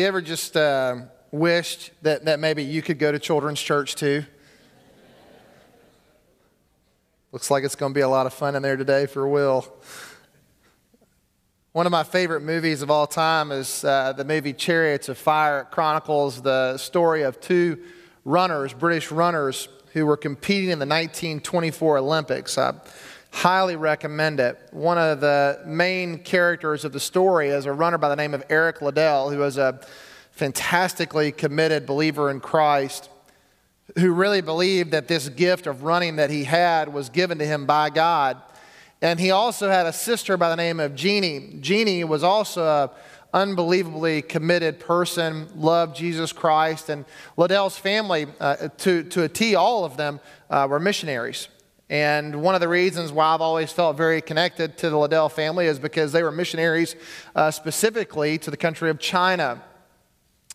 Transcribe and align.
You 0.00 0.06
ever 0.06 0.22
just 0.22 0.56
uh, 0.56 1.02
wished 1.30 1.90
that, 2.00 2.24
that 2.24 2.40
maybe 2.40 2.64
you 2.64 2.80
could 2.80 2.98
go 2.98 3.12
to 3.12 3.18
children's 3.18 3.60
church 3.60 3.96
too? 3.96 4.24
Looks 7.32 7.50
like 7.50 7.64
it's 7.64 7.74
going 7.74 7.92
to 7.92 7.94
be 7.94 8.00
a 8.00 8.08
lot 8.08 8.24
of 8.24 8.32
fun 8.32 8.56
in 8.56 8.62
there 8.62 8.78
today 8.78 9.04
for 9.04 9.28
Will. 9.28 9.70
One 11.72 11.84
of 11.84 11.92
my 11.92 12.02
favorite 12.02 12.40
movies 12.40 12.80
of 12.80 12.90
all 12.90 13.06
time 13.06 13.52
is 13.52 13.84
uh, 13.84 14.14
the 14.14 14.24
movie 14.24 14.54
Chariots 14.54 15.10
of 15.10 15.18
Fire. 15.18 15.60
It 15.60 15.70
chronicles 15.70 16.40
the 16.40 16.78
story 16.78 17.20
of 17.20 17.38
two 17.38 17.84
runners, 18.24 18.72
British 18.72 19.10
runners, 19.10 19.68
who 19.92 20.06
were 20.06 20.16
competing 20.16 20.70
in 20.70 20.78
the 20.78 20.86
1924 20.86 21.98
Olympics. 21.98 22.56
I 22.56 22.72
highly 23.32 23.76
recommend 23.76 24.40
it. 24.40 24.58
One 24.72 24.98
of 24.98 25.20
the 25.20 25.60
main 25.66 26.18
characters 26.18 26.84
of 26.84 26.92
the 26.92 27.00
story 27.00 27.48
is 27.48 27.66
a 27.66 27.72
runner 27.72 27.98
by 27.98 28.08
the 28.08 28.16
name 28.16 28.34
of 28.34 28.44
Eric 28.50 28.82
Liddell, 28.82 29.30
who 29.30 29.38
was 29.38 29.56
a 29.56 29.80
fantastically 30.32 31.32
committed 31.32 31.86
believer 31.86 32.30
in 32.30 32.40
Christ, 32.40 33.08
who 33.98 34.12
really 34.12 34.40
believed 34.40 34.92
that 34.92 35.08
this 35.08 35.28
gift 35.28 35.66
of 35.66 35.82
running 35.82 36.16
that 36.16 36.30
he 36.30 36.44
had 36.44 36.92
was 36.92 37.08
given 37.08 37.38
to 37.38 37.46
him 37.46 37.66
by 37.66 37.90
God. 37.90 38.36
And 39.02 39.18
he 39.18 39.30
also 39.30 39.70
had 39.70 39.86
a 39.86 39.92
sister 39.92 40.36
by 40.36 40.50
the 40.50 40.56
name 40.56 40.80
of 40.80 40.94
Jeannie. 40.94 41.56
Jeannie 41.60 42.04
was 42.04 42.22
also 42.22 42.64
a 42.64 42.90
unbelievably 43.32 44.22
committed 44.22 44.80
person, 44.80 45.48
loved 45.56 45.96
Jesus 45.96 46.32
Christ. 46.32 46.88
And 46.88 47.04
Liddell's 47.36 47.78
family, 47.78 48.26
uh, 48.40 48.68
to, 48.78 49.04
to 49.04 49.22
a 49.22 49.28
T, 49.28 49.54
all 49.54 49.84
of 49.84 49.96
them 49.96 50.20
uh, 50.50 50.66
were 50.68 50.80
missionaries. 50.80 51.48
And 51.90 52.40
one 52.40 52.54
of 52.54 52.60
the 52.60 52.68
reasons 52.68 53.10
why 53.10 53.34
I've 53.34 53.40
always 53.40 53.72
felt 53.72 53.96
very 53.96 54.22
connected 54.22 54.78
to 54.78 54.90
the 54.90 54.96
Liddell 54.96 55.28
family 55.28 55.66
is 55.66 55.80
because 55.80 56.12
they 56.12 56.22
were 56.22 56.30
missionaries 56.30 56.94
uh, 57.34 57.50
specifically 57.50 58.38
to 58.38 58.50
the 58.52 58.56
country 58.56 58.90
of 58.90 59.00
China. 59.00 59.60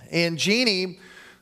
And 0.09 0.38
Jeannie 0.38 0.97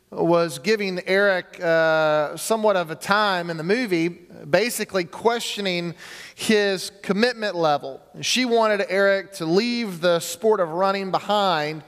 was 0.10 0.58
giving 0.58 1.00
Eric 1.06 1.62
uh, 1.62 2.36
somewhat 2.38 2.76
of 2.76 2.90
a 2.90 2.96
time 2.96 3.52
in 3.52 3.58
the 3.58 3.64
movie, 3.64 4.10
basically 4.10 5.04
questioning 5.04 5.94
his 6.34 6.92
commitment 7.04 7.56
level. 7.56 8.02
She 8.22 8.46
wanted 8.46 8.84
Eric 8.90 9.34
to 9.34 9.46
leave 9.46 10.02
the 10.02 10.20
sport 10.22 10.60
of 10.60 10.70
running 10.70 11.12
behind 11.12 11.84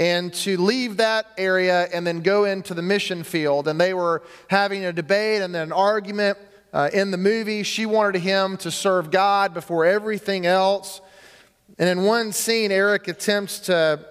and 0.00 0.34
to 0.34 0.60
leave 0.60 0.96
that 0.96 1.26
area 1.38 1.88
and 1.94 2.04
then 2.04 2.20
go 2.20 2.46
into 2.46 2.74
the 2.74 2.82
mission 2.82 3.22
field. 3.22 3.68
And 3.68 3.80
they 3.80 3.94
were 3.94 4.24
having 4.48 4.84
a 4.84 4.92
debate 4.92 5.40
and 5.40 5.54
then 5.54 5.62
an 5.62 5.72
argument 5.72 6.36
uh, 6.74 6.90
in 6.92 7.12
the 7.12 7.16
movie. 7.16 7.62
She 7.62 7.86
wanted 7.86 8.20
him 8.20 8.58
to 8.58 8.70
serve 8.70 9.10
God 9.10 9.54
before 9.54 9.86
everything 9.86 10.44
else. 10.44 11.00
And 11.78 11.88
in 11.88 12.04
one 12.04 12.32
scene, 12.32 12.72
Eric 12.72 13.08
attempts 13.08 13.60
to 13.60 14.04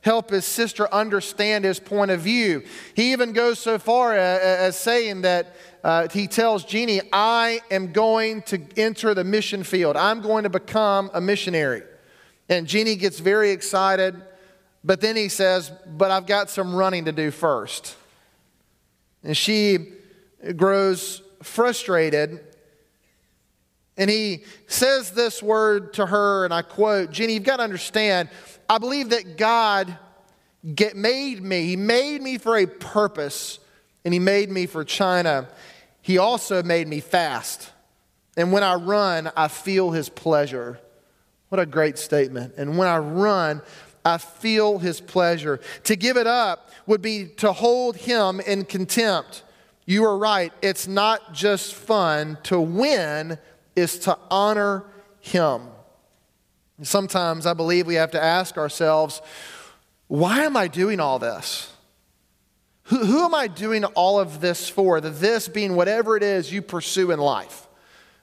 help 0.00 0.30
his 0.30 0.44
sister 0.44 0.92
understand 0.92 1.64
his 1.64 1.80
point 1.80 2.10
of 2.10 2.20
view. 2.20 2.64
He 2.94 3.12
even 3.12 3.32
goes 3.32 3.58
so 3.58 3.78
far 3.78 4.14
as 4.14 4.78
saying 4.78 5.22
that 5.22 5.54
uh, 5.84 6.08
he 6.08 6.26
tells 6.26 6.64
Jeannie, 6.64 7.00
I 7.12 7.60
am 7.70 7.92
going 7.92 8.42
to 8.42 8.60
enter 8.76 9.14
the 9.14 9.24
mission 9.24 9.62
field. 9.62 9.96
I'm 9.96 10.20
going 10.20 10.42
to 10.42 10.50
become 10.50 11.10
a 11.14 11.20
missionary. 11.20 11.82
And 12.48 12.66
Jeannie 12.66 12.96
gets 12.96 13.20
very 13.20 13.50
excited, 13.50 14.20
but 14.82 15.00
then 15.00 15.16
he 15.16 15.28
says, 15.28 15.70
But 15.86 16.10
I've 16.10 16.26
got 16.26 16.50
some 16.50 16.74
running 16.74 17.04
to 17.04 17.12
do 17.12 17.30
first. 17.30 17.96
And 19.22 19.36
she 19.36 19.92
grows 20.56 21.22
frustrated. 21.42 22.40
And 23.96 24.08
he 24.08 24.44
says 24.66 25.10
this 25.10 25.42
word 25.42 25.94
to 25.94 26.06
her, 26.06 26.44
and 26.44 26.54
I 26.54 26.62
quote 26.62 27.10
Jeannie, 27.10 27.34
you've 27.34 27.42
got 27.42 27.56
to 27.56 27.64
understand, 27.64 28.28
I 28.68 28.78
believe 28.78 29.10
that 29.10 29.36
God 29.36 29.96
get, 30.74 30.96
made 30.96 31.42
me. 31.42 31.66
He 31.66 31.76
made 31.76 32.22
me 32.22 32.38
for 32.38 32.56
a 32.56 32.66
purpose, 32.66 33.58
and 34.04 34.12
He 34.12 34.20
made 34.20 34.50
me 34.50 34.66
for 34.66 34.84
China. 34.84 35.48
He 36.02 36.18
also 36.18 36.62
made 36.62 36.88
me 36.88 37.00
fast. 37.00 37.72
And 38.36 38.52
when 38.52 38.62
I 38.62 38.74
run, 38.74 39.30
I 39.36 39.48
feel 39.48 39.90
His 39.90 40.08
pleasure. 40.08 40.78
What 41.48 41.60
a 41.60 41.66
great 41.66 41.98
statement. 41.98 42.54
And 42.56 42.78
when 42.78 42.88
I 42.88 42.98
run, 42.98 43.62
I 44.04 44.18
feel 44.18 44.78
His 44.78 45.00
pleasure. 45.00 45.60
To 45.84 45.96
give 45.96 46.16
it 46.16 46.26
up 46.26 46.70
would 46.86 47.02
be 47.02 47.26
to 47.38 47.52
hold 47.52 47.96
Him 47.96 48.40
in 48.40 48.64
contempt. 48.64 49.42
You 49.88 50.04
are 50.04 50.18
right. 50.18 50.52
It's 50.60 50.86
not 50.86 51.32
just 51.32 51.74
fun. 51.74 52.36
To 52.42 52.60
win 52.60 53.38
is 53.74 53.98
to 54.00 54.18
honor 54.30 54.84
Him. 55.20 55.62
Sometimes 56.82 57.46
I 57.46 57.54
believe 57.54 57.86
we 57.86 57.94
have 57.94 58.10
to 58.10 58.22
ask 58.22 58.58
ourselves, 58.58 59.22
why 60.06 60.40
am 60.40 60.58
I 60.58 60.68
doing 60.68 61.00
all 61.00 61.18
this? 61.18 61.72
Who, 62.82 62.98
who 62.98 63.24
am 63.24 63.34
I 63.34 63.46
doing 63.46 63.86
all 63.86 64.20
of 64.20 64.42
this 64.42 64.68
for? 64.68 65.00
The 65.00 65.08
this 65.08 65.48
being 65.48 65.74
whatever 65.74 66.18
it 66.18 66.22
is 66.22 66.52
you 66.52 66.60
pursue 66.60 67.10
in 67.10 67.18
life, 67.18 67.66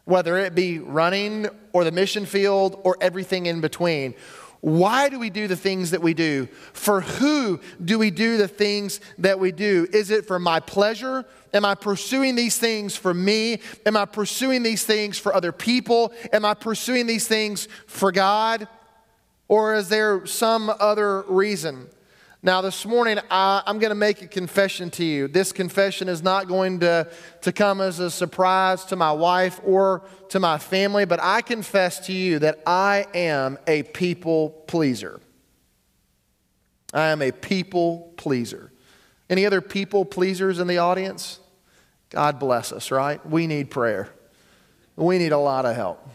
whether 0.04 0.38
it 0.38 0.54
be 0.54 0.78
running 0.78 1.48
or 1.74 1.84
the 1.84 1.92
mission 1.92 2.28
field 2.28 2.80
or 2.84 2.96
everything 3.02 3.48
in 3.48 3.60
between. 3.60 4.14
Why 4.62 5.10
do 5.10 5.20
we 5.20 5.30
do 5.30 5.48
the 5.48 5.56
things 5.56 5.92
that 5.92 6.02
we 6.02 6.14
do? 6.14 6.48
For 6.74 7.02
who 7.02 7.60
do 7.84 8.00
we 8.00 8.10
do 8.10 8.38
the 8.38 8.48
things 8.48 9.00
that 9.20 9.40
we 9.40 9.52
do? 9.52 9.88
Is 9.94 10.10
it 10.10 10.26
for 10.26 10.40
my 10.40 10.60
pleasure? 10.60 11.26
Am 11.54 11.66
I 11.66 11.76
pursuing 11.76 12.36
these 12.36 12.58
things 12.58 12.96
for 12.96 13.14
me? 13.14 13.60
Am 13.86 13.96
I 13.96 14.06
pursuing 14.06 14.64
these 14.64 14.84
things 14.84 15.18
for 15.18 15.34
other 15.34 15.52
people? 15.52 16.14
Am 16.34 16.46
I 16.46 16.54
pursuing 16.54 17.08
these 17.08 17.28
things 17.28 17.68
for 17.88 18.12
God? 18.12 18.68
Or 19.48 19.76
is 19.76 19.90
there 19.90 20.26
some 20.26 20.72
other 20.80 21.22
reason? 21.24 21.88
Now, 22.46 22.62
this 22.62 22.86
morning, 22.86 23.18
I, 23.32 23.64
am 23.66 23.80
going 23.80 23.90
to 23.90 23.96
make 23.96 24.22
a 24.22 24.28
confession 24.28 24.92
to 24.92 25.04
you. 25.04 25.28
This 25.28 25.52
confession 25.52 26.08
is 26.08 26.22
not 26.22 26.48
going 26.48 26.82
to, 26.82 27.10
to 27.42 27.52
come 27.52 27.82
as 27.82 27.98
a 27.98 28.12
surprise 28.12 28.86
to 28.86 28.96
my 28.96 29.12
wife 29.12 29.60
or 29.64 30.04
to 30.30 30.40
my 30.40 30.60
family, 30.60 31.06
but 31.06 31.20
I 31.20 31.42
confess 31.42 32.06
to 32.06 32.14
you 32.14 32.38
that 32.38 32.60
I 32.68 33.08
am 33.16 33.58
a 33.66 33.82
people 33.82 34.52
pleaser. 34.68 35.20
I 36.94 37.08
am 37.08 37.24
a 37.24 37.32
people 37.32 38.14
pleaser. 38.16 38.72
Any 39.28 39.48
other 39.48 39.60
people 39.60 40.06
pleasers 40.06 40.60
in 40.60 40.68
the 40.68 40.78
audience? 40.78 41.40
God 42.12 42.38
bless 42.38 42.72
us, 42.72 42.92
right? 42.92 43.26
We 43.26 43.48
need 43.48 43.72
prayer. 43.72 44.08
We 44.96 45.18
need 45.18 45.32
a 45.32 45.40
lot 45.40 45.66
of 45.66 45.76
help 45.76 46.08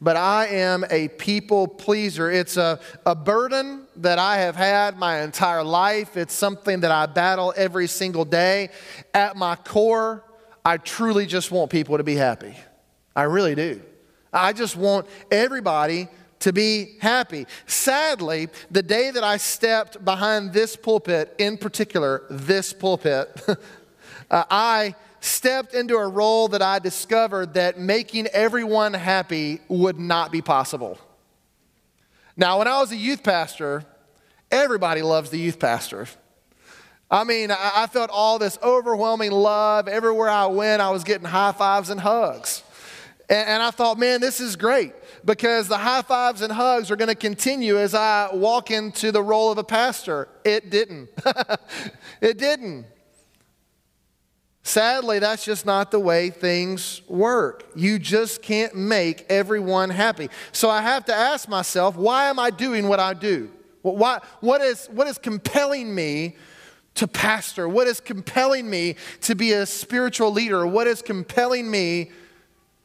but 0.00 0.16
I 0.16 0.46
am 0.46 0.84
a 0.90 1.08
people 1.08 1.66
pleaser. 1.66 2.30
It's 2.30 2.56
a, 2.56 2.78
a 3.04 3.14
burden 3.14 3.86
that 4.02 4.18
I 4.18 4.38
have 4.38 4.56
had 4.56 4.98
my 4.98 5.22
entire 5.22 5.62
life. 5.62 6.16
It's 6.16 6.34
something 6.34 6.80
that 6.80 6.90
I 6.90 7.06
battle 7.06 7.52
every 7.56 7.86
single 7.86 8.24
day. 8.24 8.70
At 9.12 9.36
my 9.36 9.56
core, 9.56 10.24
I 10.64 10.76
truly 10.76 11.26
just 11.26 11.50
want 11.50 11.70
people 11.70 11.96
to 11.98 12.04
be 12.04 12.14
happy. 12.14 12.54
I 13.14 13.22
really 13.22 13.54
do. 13.54 13.82
I 14.32 14.52
just 14.52 14.76
want 14.76 15.06
everybody 15.30 16.08
to 16.40 16.52
be 16.52 16.96
happy. 17.00 17.46
Sadly, 17.66 18.48
the 18.70 18.82
day 18.82 19.10
that 19.10 19.24
I 19.24 19.38
stepped 19.38 20.04
behind 20.04 20.52
this 20.52 20.76
pulpit, 20.76 21.34
in 21.38 21.58
particular, 21.58 22.24
this 22.30 22.72
pulpit, 22.72 23.42
uh, 24.30 24.44
I 24.50 24.94
stepped 25.20 25.74
into 25.74 25.96
a 25.96 26.06
role 26.06 26.48
that 26.48 26.62
I 26.62 26.78
discovered 26.78 27.54
that 27.54 27.78
making 27.78 28.28
everyone 28.28 28.94
happy 28.94 29.60
would 29.68 29.98
not 29.98 30.30
be 30.30 30.42
possible. 30.42 30.98
Now, 32.38 32.58
when 32.58 32.68
I 32.68 32.78
was 32.78 32.92
a 32.92 32.96
youth 32.96 33.24
pastor, 33.24 33.84
everybody 34.48 35.02
loves 35.02 35.28
the 35.30 35.38
youth 35.38 35.58
pastor. 35.58 36.06
I 37.10 37.24
mean, 37.24 37.50
I 37.50 37.88
felt 37.88 38.10
all 38.10 38.38
this 38.38 38.56
overwhelming 38.62 39.32
love. 39.32 39.88
Everywhere 39.88 40.28
I 40.28 40.46
went, 40.46 40.80
I 40.80 40.90
was 40.90 41.02
getting 41.02 41.26
high 41.26 41.50
fives 41.50 41.90
and 41.90 41.98
hugs. 41.98 42.62
And 43.28 43.60
I 43.60 43.72
thought, 43.72 43.98
man, 43.98 44.20
this 44.20 44.40
is 44.40 44.54
great 44.56 44.92
because 45.24 45.66
the 45.66 45.76
high 45.76 46.02
fives 46.02 46.40
and 46.40 46.52
hugs 46.52 46.90
are 46.92 46.96
going 46.96 47.08
to 47.08 47.16
continue 47.16 47.76
as 47.76 47.94
I 47.94 48.30
walk 48.32 48.70
into 48.70 49.10
the 49.10 49.22
role 49.22 49.50
of 49.50 49.58
a 49.58 49.64
pastor. 49.64 50.28
It 50.44 50.70
didn't. 50.70 51.10
it 52.20 52.38
didn't. 52.38 52.86
Sadly, 54.68 55.18
that's 55.18 55.46
just 55.46 55.64
not 55.64 55.90
the 55.90 55.98
way 55.98 56.28
things 56.28 57.00
work. 57.08 57.64
You 57.74 57.98
just 57.98 58.42
can't 58.42 58.74
make 58.74 59.24
everyone 59.30 59.88
happy. 59.88 60.28
So 60.52 60.68
I 60.68 60.82
have 60.82 61.06
to 61.06 61.14
ask 61.14 61.48
myself, 61.48 61.96
why 61.96 62.26
am 62.28 62.38
I 62.38 62.50
doing 62.50 62.86
what 62.86 63.00
I 63.00 63.14
do? 63.14 63.50
Why, 63.80 64.20
what, 64.40 64.60
is, 64.60 64.86
what 64.88 65.06
is 65.06 65.16
compelling 65.16 65.94
me 65.94 66.36
to 66.96 67.08
pastor? 67.08 67.66
What 67.66 67.86
is 67.86 67.98
compelling 67.98 68.68
me 68.68 68.96
to 69.22 69.34
be 69.34 69.52
a 69.52 69.64
spiritual 69.64 70.32
leader? 70.32 70.66
What 70.66 70.86
is 70.86 71.00
compelling 71.00 71.70
me 71.70 72.10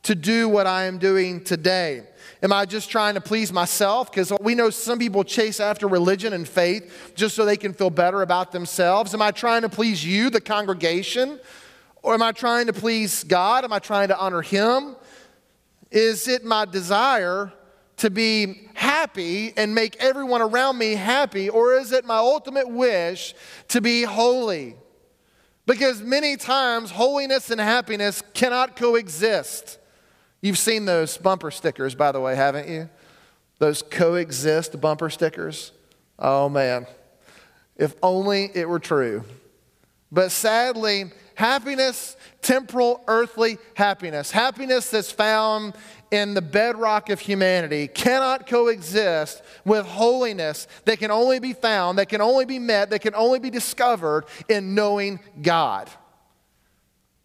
to 0.04 0.16
do 0.16 0.48
what 0.48 0.66
I 0.66 0.86
am 0.86 1.00
doing 1.00 1.44
today? 1.44 2.04
Am 2.42 2.54
I 2.54 2.66
just 2.66 2.90
trying 2.90 3.16
to 3.16 3.22
please 3.22 3.52
myself? 3.52 4.10
Because 4.10 4.32
we 4.40 4.56
know 4.56 4.70
some 4.70 5.00
people 5.00 5.26
chase 5.26 5.60
after 5.60 5.90
religion 5.90 6.32
and 6.32 6.48
faith 6.48 7.12
just 7.14 7.36
so 7.36 7.44
they 7.44 7.58
can 7.58 7.74
feel 7.74 7.90
better 7.90 8.22
about 8.22 8.54
themselves. 8.54 9.14
Am 9.14 9.22
I 9.22 9.32
trying 9.32 9.64
to 9.64 9.70
please 9.70 10.06
you, 10.06 10.30
the 10.30 10.40
congregation? 10.40 11.42
Or 12.04 12.14
am 12.14 12.22
I 12.22 12.34
trying 12.34 12.68
to 12.68 12.74
please 12.74 13.24
God? 13.24 13.64
Am 13.64 13.74
I 13.74 13.80
trying 13.80 14.10
to 14.10 14.18
honor 14.18 14.42
Him? 14.42 14.96
Is 15.90 16.28
it 16.28 16.44
my 16.44 16.66
desire 16.66 17.52
to 17.98 18.10
be 18.10 18.68
happy 18.74 19.54
and 19.56 19.74
make 19.74 19.96
everyone 19.98 20.42
around 20.42 20.78
me 20.78 20.94
happy, 20.94 21.50
or 21.50 21.76
is 21.76 21.92
it 21.92 22.04
my 22.04 22.18
ultimate 22.18 22.70
wish 22.70 23.34
to 23.70 23.80
be 23.80 24.04
holy? 24.04 24.76
Because 25.66 26.02
many 26.02 26.36
times 26.36 26.92
holiness 26.92 27.50
and 27.50 27.62
happiness 27.62 28.22
cannot 28.34 28.76
coexist. 28.76 29.78
You've 30.42 30.58
seen 30.58 30.84
those 30.84 31.18
bumper 31.18 31.52
stickers, 31.52 31.96
by 31.96 32.12
the 32.12 32.20
way, 32.20 32.36
haven't 32.36 32.68
you? 32.68 32.90
Those 33.60 33.82
coexist 33.82 34.82
bumper 34.82 35.10
stickers. 35.10 35.72
Oh 36.20 36.50
man, 36.50 36.86
if 37.78 37.96
only 38.04 38.50
it 38.54 38.68
were 38.68 38.80
true. 38.80 39.24
But 40.12 40.32
sadly, 40.32 41.12
happiness, 41.44 42.16
temporal, 42.42 43.04
earthly 43.06 43.58
happiness, 43.74 44.32
happiness 44.32 44.90
that's 44.90 45.12
found 45.12 45.74
in 46.10 46.34
the 46.36 46.42
bedrock 46.42 47.10
of 47.10 47.20
humanity, 47.20 47.86
cannot 47.86 48.48
coexist 48.48 49.44
with 49.66 49.86
holiness 49.86 50.68
that 50.86 51.00
can 51.00 51.12
only 51.12 51.40
be 51.40 51.52
found, 51.52 51.98
that 51.98 52.08
can 52.08 52.22
only 52.22 52.46
be 52.46 52.60
met, 52.60 52.92
that 52.92 53.02
can 53.02 53.14
only 53.14 53.40
be 53.40 53.50
discovered 53.50 54.24
in 54.48 54.74
knowing 54.74 55.20
God. 55.42 55.90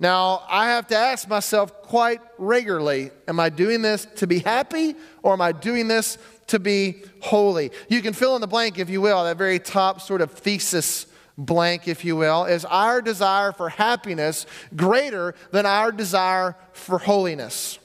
Now, 0.00 0.42
I 0.48 0.70
have 0.70 0.88
to 0.88 0.96
ask 0.96 1.28
myself 1.28 1.82
quite 1.82 2.20
regularly 2.38 3.12
Am 3.28 3.38
I 3.38 3.50
doing 3.50 3.82
this 3.82 4.04
to 4.16 4.26
be 4.26 4.40
happy 4.40 4.96
or 5.22 5.32
am 5.32 5.40
I 5.40 5.52
doing 5.52 5.86
this 5.86 6.18
to 6.48 6.58
be 6.58 7.02
holy? 7.20 7.70
You 7.88 8.02
can 8.02 8.14
fill 8.14 8.34
in 8.34 8.40
the 8.40 8.48
blank, 8.48 8.80
if 8.80 8.90
you 8.90 9.00
will, 9.00 9.22
that 9.22 9.36
very 9.36 9.60
top 9.60 10.00
sort 10.00 10.22
of 10.22 10.32
thesis 10.32 11.06
blank, 11.38 11.86
if 11.86 12.04
you 12.04 12.16
will, 12.16 12.44
is 12.44 12.64
our 12.64 13.00
desire 13.00 13.52
for 13.52 13.68
happiness 13.68 14.44
greater 14.74 15.34
than 15.52 15.64
our 15.64 15.92
desire 15.92 16.56
for 16.72 16.98
holiness? 16.98 17.78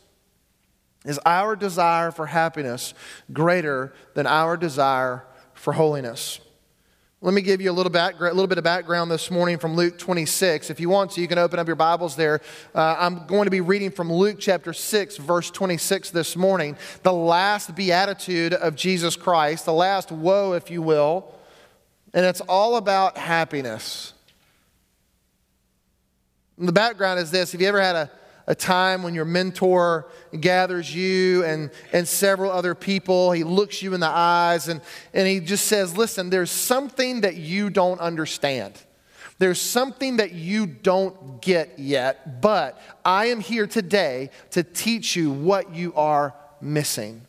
Is 1.05 1.19
our 1.25 1.55
desire 1.55 2.11
for 2.11 2.25
happiness 2.25 2.93
greater 3.31 3.93
than 4.15 4.25
our 4.25 4.57
desire 4.57 5.25
for 5.53 5.73
holiness? 5.73 6.39
Let 7.21 7.33
me 7.33 7.41
give 7.41 7.61
you 7.61 7.71
a 7.71 7.73
little, 7.73 7.89
back, 7.89 8.19
a 8.19 8.23
little 8.23 8.47
bit 8.47 8.57
of 8.57 8.65
background 8.65 9.09
this 9.09 9.31
morning 9.31 9.57
from 9.57 9.75
Luke 9.75 9.97
26. 9.97 10.69
If 10.69 10.81
you 10.81 10.89
want 10.89 11.11
to, 11.11 11.21
you 11.21 11.27
can 11.29 11.37
open 11.37 11.57
up 11.57 11.67
your 11.67 11.77
Bibles 11.77 12.17
there. 12.17 12.41
Uh, 12.75 12.97
I'm 12.99 13.25
going 13.27 13.45
to 13.45 13.49
be 13.49 13.61
reading 13.61 13.91
from 13.91 14.11
Luke 14.11 14.37
chapter 14.39 14.73
6, 14.73 15.17
verse 15.17 15.49
26 15.49 16.09
this 16.09 16.35
morning, 16.35 16.75
the 17.03 17.13
last 17.13 17.75
beatitude 17.75 18.53
of 18.53 18.75
Jesus 18.75 19.15
Christ, 19.15 19.63
the 19.63 19.71
last 19.71 20.11
woe, 20.11 20.51
if 20.51 20.69
you 20.69 20.81
will. 20.81 21.32
And 22.13 22.25
it's 22.25 22.41
all 22.41 22.77
about 22.77 23.17
happiness. 23.17 24.13
And 26.57 26.67
the 26.67 26.73
background 26.73 27.19
is 27.19 27.31
this 27.31 27.51
Have 27.51 27.61
you 27.61 27.67
ever 27.67 27.81
had 27.81 27.95
a, 27.95 28.11
a 28.47 28.55
time 28.55 29.03
when 29.03 29.15
your 29.15 29.25
mentor 29.25 30.09
gathers 30.39 30.93
you 30.93 31.43
and, 31.43 31.71
and 31.91 32.07
several 32.07 32.51
other 32.51 32.75
people? 32.75 33.31
He 33.31 33.43
looks 33.43 33.81
you 33.81 33.93
in 33.93 33.99
the 33.99 34.07
eyes 34.07 34.67
and, 34.67 34.81
and 35.13 35.27
he 35.27 35.39
just 35.39 35.65
says, 35.67 35.97
Listen, 35.97 36.29
there's 36.29 36.51
something 36.51 37.21
that 37.21 37.35
you 37.35 37.69
don't 37.69 37.99
understand. 37.99 38.79
There's 39.39 39.59
something 39.59 40.17
that 40.17 40.31
you 40.31 40.67
don't 40.67 41.41
get 41.41 41.79
yet, 41.79 42.39
but 42.39 42.79
I 43.03 43.25
am 43.25 43.39
here 43.39 43.65
today 43.65 44.29
to 44.51 44.63
teach 44.63 45.15
you 45.15 45.31
what 45.31 45.73
you 45.73 45.93
are 45.95 46.35
missing. 46.61 47.23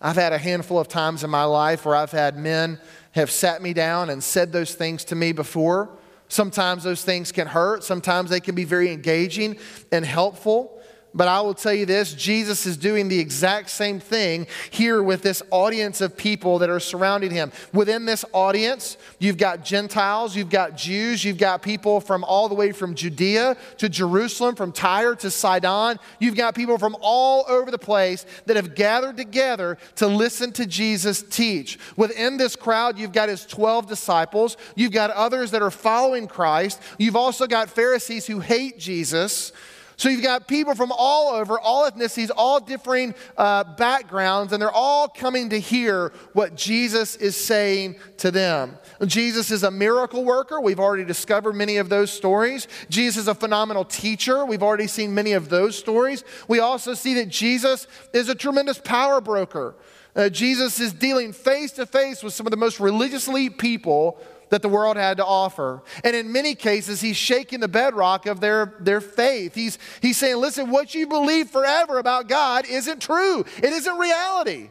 I've 0.00 0.16
had 0.16 0.32
a 0.32 0.38
handful 0.38 0.78
of 0.78 0.88
times 0.88 1.24
in 1.24 1.30
my 1.30 1.44
life 1.44 1.84
where 1.84 1.94
I've 1.94 2.10
had 2.10 2.36
men 2.36 2.80
have 3.12 3.30
sat 3.30 3.60
me 3.60 3.74
down 3.74 4.08
and 4.08 4.22
said 4.22 4.52
those 4.52 4.74
things 4.74 5.04
to 5.06 5.14
me 5.14 5.32
before. 5.32 5.90
Sometimes 6.28 6.84
those 6.84 7.04
things 7.04 7.32
can 7.32 7.46
hurt, 7.46 7.84
sometimes 7.84 8.30
they 8.30 8.40
can 8.40 8.54
be 8.54 8.64
very 8.64 8.92
engaging 8.92 9.58
and 9.92 10.04
helpful. 10.04 10.79
But 11.12 11.26
I 11.26 11.40
will 11.40 11.54
tell 11.54 11.72
you 11.72 11.86
this 11.86 12.14
Jesus 12.14 12.66
is 12.66 12.76
doing 12.76 13.08
the 13.08 13.18
exact 13.18 13.70
same 13.70 13.98
thing 13.98 14.46
here 14.70 15.02
with 15.02 15.22
this 15.22 15.42
audience 15.50 16.00
of 16.00 16.16
people 16.16 16.58
that 16.60 16.70
are 16.70 16.78
surrounding 16.78 17.32
him. 17.32 17.50
Within 17.72 18.04
this 18.04 18.24
audience, 18.32 18.96
you've 19.18 19.36
got 19.36 19.64
Gentiles, 19.64 20.36
you've 20.36 20.50
got 20.50 20.76
Jews, 20.76 21.24
you've 21.24 21.38
got 21.38 21.62
people 21.62 22.00
from 22.00 22.22
all 22.22 22.48
the 22.48 22.54
way 22.54 22.70
from 22.70 22.94
Judea 22.94 23.56
to 23.78 23.88
Jerusalem, 23.88 24.54
from 24.54 24.70
Tyre 24.70 25.16
to 25.16 25.30
Sidon. 25.30 25.98
You've 26.20 26.36
got 26.36 26.54
people 26.54 26.78
from 26.78 26.96
all 27.00 27.44
over 27.48 27.70
the 27.70 27.78
place 27.78 28.24
that 28.46 28.56
have 28.56 28.76
gathered 28.76 29.16
together 29.16 29.78
to 29.96 30.06
listen 30.06 30.52
to 30.52 30.66
Jesus 30.66 31.22
teach. 31.22 31.78
Within 31.96 32.36
this 32.36 32.54
crowd, 32.54 32.98
you've 32.98 33.12
got 33.12 33.28
his 33.28 33.44
12 33.46 33.88
disciples, 33.88 34.56
you've 34.76 34.92
got 34.92 35.10
others 35.10 35.50
that 35.50 35.62
are 35.62 35.70
following 35.70 36.28
Christ, 36.28 36.80
you've 36.98 37.16
also 37.16 37.48
got 37.48 37.68
Pharisees 37.68 38.26
who 38.26 38.38
hate 38.38 38.78
Jesus. 38.78 39.52
So 40.00 40.08
you've 40.08 40.22
got 40.22 40.48
people 40.48 40.74
from 40.74 40.92
all 40.96 41.34
over, 41.34 41.60
all 41.60 41.88
ethnicities, 41.88 42.30
all 42.34 42.58
differing 42.58 43.14
uh, 43.36 43.64
backgrounds, 43.64 44.50
and 44.50 44.62
they're 44.62 44.72
all 44.72 45.08
coming 45.08 45.50
to 45.50 45.60
hear 45.60 46.14
what 46.32 46.54
Jesus 46.54 47.16
is 47.16 47.36
saying 47.36 47.96
to 48.16 48.30
them. 48.30 48.78
Jesus 49.04 49.50
is 49.50 49.62
a 49.62 49.70
miracle 49.70 50.24
worker. 50.24 50.58
We've 50.58 50.80
already 50.80 51.04
discovered 51.04 51.52
many 51.52 51.76
of 51.76 51.90
those 51.90 52.10
stories. 52.10 52.66
Jesus 52.88 53.24
is 53.24 53.28
a 53.28 53.34
phenomenal 53.34 53.84
teacher. 53.84 54.46
We've 54.46 54.62
already 54.62 54.86
seen 54.86 55.14
many 55.14 55.34
of 55.34 55.50
those 55.50 55.76
stories. 55.76 56.24
We 56.48 56.60
also 56.60 56.94
see 56.94 57.12
that 57.16 57.28
Jesus 57.28 57.86
is 58.14 58.30
a 58.30 58.34
tremendous 58.34 58.78
power 58.78 59.20
broker. 59.20 59.74
Uh, 60.16 60.30
Jesus 60.30 60.80
is 60.80 60.94
dealing 60.94 61.34
face 61.34 61.72
to 61.72 61.84
face 61.84 62.22
with 62.22 62.32
some 62.32 62.46
of 62.46 62.52
the 62.52 62.56
most 62.56 62.80
religiously 62.80 63.50
people 63.50 64.18
that 64.50 64.62
the 64.62 64.68
world 64.68 64.96
had 64.96 65.16
to 65.16 65.24
offer. 65.24 65.82
And 66.04 66.14
in 66.14 66.30
many 66.30 66.54
cases, 66.54 67.00
he's 67.00 67.16
shaking 67.16 67.60
the 67.60 67.68
bedrock 67.68 68.26
of 68.26 68.40
their, 68.40 68.74
their 68.80 69.00
faith. 69.00 69.54
He's, 69.54 69.78
he's 70.02 70.18
saying, 70.18 70.36
listen, 70.36 70.70
what 70.70 70.94
you 70.94 71.06
believe 71.06 71.50
forever 71.50 71.98
about 71.98 72.28
God 72.28 72.66
isn't 72.66 73.00
true, 73.00 73.44
it 73.58 73.72
isn't 73.72 73.96
reality. 73.96 74.70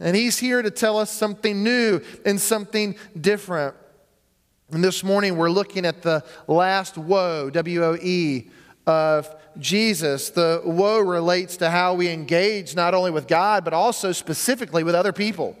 And 0.00 0.16
he's 0.16 0.38
here 0.38 0.62
to 0.62 0.70
tell 0.70 0.96
us 0.96 1.10
something 1.10 1.64
new 1.64 2.00
and 2.24 2.40
something 2.40 2.94
different. 3.20 3.74
And 4.70 4.84
this 4.84 5.02
morning, 5.02 5.36
we're 5.36 5.50
looking 5.50 5.84
at 5.84 6.02
the 6.02 6.24
last 6.46 6.96
woe, 6.96 7.50
W 7.50 7.84
O 7.84 7.96
E, 7.96 8.50
of 8.86 9.34
Jesus. 9.58 10.30
The 10.30 10.62
woe 10.64 11.00
relates 11.00 11.56
to 11.56 11.70
how 11.70 11.94
we 11.94 12.08
engage 12.08 12.76
not 12.76 12.94
only 12.94 13.10
with 13.10 13.26
God, 13.26 13.64
but 13.64 13.72
also 13.72 14.12
specifically 14.12 14.84
with 14.84 14.94
other 14.94 15.12
people. 15.12 15.56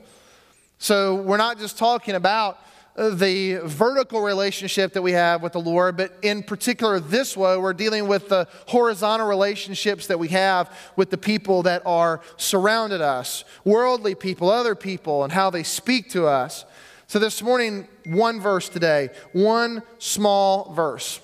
So 0.78 1.16
we're 1.16 1.38
not 1.38 1.58
just 1.58 1.76
talking 1.76 2.14
about 2.14 2.60
the 2.98 3.60
vertical 3.64 4.20
relationship 4.20 4.92
that 4.94 5.02
we 5.02 5.12
have 5.12 5.40
with 5.40 5.52
the 5.52 5.60
Lord, 5.60 5.96
but 5.96 6.12
in 6.22 6.42
particular, 6.42 6.98
this 6.98 7.36
way, 7.36 7.56
we're 7.56 7.72
dealing 7.72 8.08
with 8.08 8.28
the 8.28 8.48
horizontal 8.66 9.28
relationships 9.28 10.08
that 10.08 10.18
we 10.18 10.28
have 10.28 10.76
with 10.96 11.10
the 11.10 11.18
people 11.18 11.62
that 11.62 11.82
are 11.86 12.20
surrounded 12.36 13.00
us 13.00 13.44
worldly 13.64 14.16
people, 14.16 14.50
other 14.50 14.74
people, 14.74 15.22
and 15.22 15.32
how 15.32 15.48
they 15.48 15.62
speak 15.62 16.10
to 16.10 16.26
us. 16.26 16.64
So, 17.06 17.20
this 17.20 17.40
morning, 17.40 17.86
one 18.04 18.40
verse 18.40 18.68
today, 18.68 19.10
one 19.32 19.82
small 19.98 20.72
verse. 20.72 21.20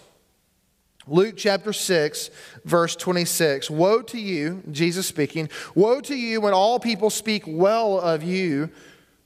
Luke 1.06 1.34
chapter 1.36 1.72
6, 1.72 2.30
verse 2.64 2.96
26. 2.96 3.68
Woe 3.68 4.00
to 4.02 4.18
you, 4.18 4.62
Jesus 4.70 5.06
speaking, 5.06 5.50
woe 5.74 6.00
to 6.00 6.14
you 6.14 6.40
when 6.40 6.54
all 6.54 6.78
people 6.78 7.10
speak 7.10 7.42
well 7.46 8.00
of 8.00 8.22
you 8.22 8.70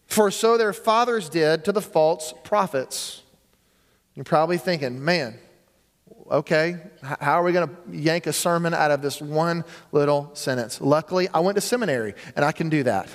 for 0.08 0.30
so 0.30 0.56
their 0.56 0.72
fathers 0.72 1.28
did 1.28 1.64
to 1.66 1.72
the 1.72 1.82
false 1.82 2.34
prophets. 2.42 3.22
You're 4.14 4.24
probably 4.24 4.58
thinking, 4.58 5.04
man, 5.04 5.38
okay, 6.30 6.78
how 7.02 7.40
are 7.40 7.44
we 7.44 7.52
going 7.52 7.68
to 7.68 7.74
yank 7.96 8.26
a 8.26 8.32
sermon 8.32 8.74
out 8.74 8.90
of 8.90 9.02
this 9.02 9.20
one 9.20 9.64
little 9.92 10.30
sentence? 10.34 10.80
Luckily, 10.80 11.28
I 11.32 11.40
went 11.40 11.56
to 11.56 11.60
seminary 11.60 12.14
and 12.34 12.44
I 12.44 12.52
can 12.52 12.68
do 12.68 12.82
that. 12.82 13.08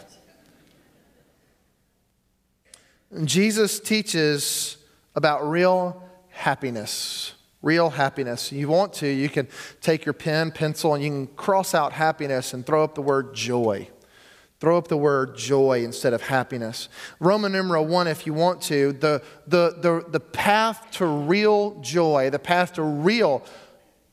Jesus 3.25 3.79
teaches 3.79 4.77
about 5.15 5.49
real 5.49 6.01
happiness. 6.29 7.33
Real 7.61 7.89
happiness. 7.89 8.51
You 8.51 8.67
want 8.67 8.93
to, 8.93 9.07
you 9.07 9.29
can 9.29 9.47
take 9.81 10.05
your 10.05 10.13
pen, 10.13 10.51
pencil, 10.51 10.93
and 10.93 11.03
you 11.03 11.09
can 11.09 11.27
cross 11.27 11.73
out 11.73 11.93
happiness 11.93 12.53
and 12.53 12.65
throw 12.65 12.83
up 12.83 12.95
the 12.95 13.01
word 13.01 13.33
joy. 13.33 13.89
Throw 14.63 14.77
up 14.77 14.87
the 14.87 14.95
word 14.95 15.35
joy 15.35 15.83
instead 15.83 16.13
of 16.13 16.21
happiness. 16.21 16.87
Roman 17.19 17.51
numeral 17.51 17.85
one, 17.85 18.07
if 18.07 18.25
you 18.25 18.33
want 18.33 18.61
to, 18.61 18.93
the, 18.93 19.21
the, 19.45 19.75
the, 19.81 20.05
the 20.09 20.21
path 20.21 20.89
to 20.91 21.05
real 21.05 21.77
joy, 21.81 22.29
the 22.29 22.39
path 22.39 22.71
to 22.75 22.81
real 22.81 23.43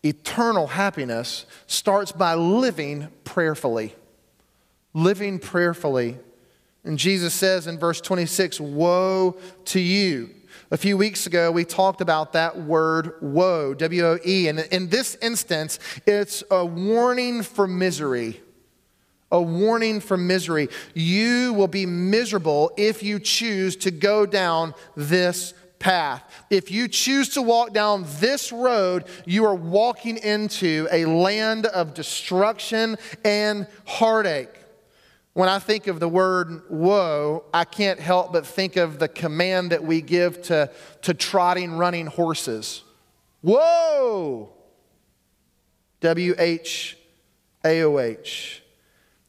eternal 0.03 0.67
happiness 0.67 1.47
starts 1.69 2.11
by 2.11 2.35
living 2.35 3.07
prayerfully. 3.23 3.95
Living 4.93 5.39
prayerfully. 5.39 6.19
And 6.83 6.99
Jesus 6.99 7.33
says 7.33 7.69
in 7.69 7.79
verse 7.79 8.01
26, 8.01 8.59
Woe 8.59 9.37
to 9.67 9.79
you. 9.79 10.31
A 10.73 10.77
few 10.77 10.97
weeks 10.97 11.29
ago, 11.29 11.53
we 11.53 11.65
talked 11.65 12.01
about 12.01 12.33
that 12.33 12.59
word 12.59 13.15
woe, 13.21 13.73
W 13.73 14.05
O 14.05 14.19
E. 14.27 14.49
And 14.49 14.59
in 14.59 14.89
this 14.89 15.17
instance, 15.23 15.79
it's 16.07 16.43
a 16.51 16.67
warning 16.67 17.45
for 17.45 17.69
misery 17.69 18.43
a 19.31 19.41
warning 19.41 20.01
from 20.01 20.27
misery. 20.27 20.69
You 20.95 21.53
will 21.53 21.69
be 21.69 21.87
miserable 21.87 22.73
if 22.77 23.03
you 23.03 23.19
choose 23.19 23.77
to 23.77 23.91
go 23.91 24.27
down 24.27 24.75
this 24.97 25.55
path. 25.79 26.23
If 26.51 26.71
you 26.71 26.89
choose 26.89 27.31
to 27.31 27.43
walk 27.43 27.73
down 27.73 28.05
this 28.19 28.53
road, 28.53 29.05
you 29.25 29.47
are 29.47 29.55
walking 29.55 30.19
into 30.19 30.87
a 30.93 31.07
land 31.07 31.65
of 31.67 31.95
destruction 31.95 32.99
and 33.25 33.67
heartache. 33.87 34.49
when 35.33 35.49
I 35.49 35.59
think 35.59 35.87
of 35.87 36.01
the 36.01 36.09
word 36.09 36.63
woe, 36.69 37.45
I 37.55 37.65
can't 37.65 38.01
help 38.01 38.33
but 38.33 38.47
think 38.47 38.77
of 38.77 38.99
the 38.99 39.09
command 39.09 39.71
that 39.73 39.85
we 39.85 40.03
give 40.03 40.43
to, 40.43 40.71
to 41.03 41.15
trotting, 41.15 41.73
running 41.73 42.07
horses. 42.07 42.83
Whoa! 43.41 44.53
W 46.01 46.35
H 46.39 46.99
A 47.65 47.83
O 47.85 47.99
H. 47.99 48.60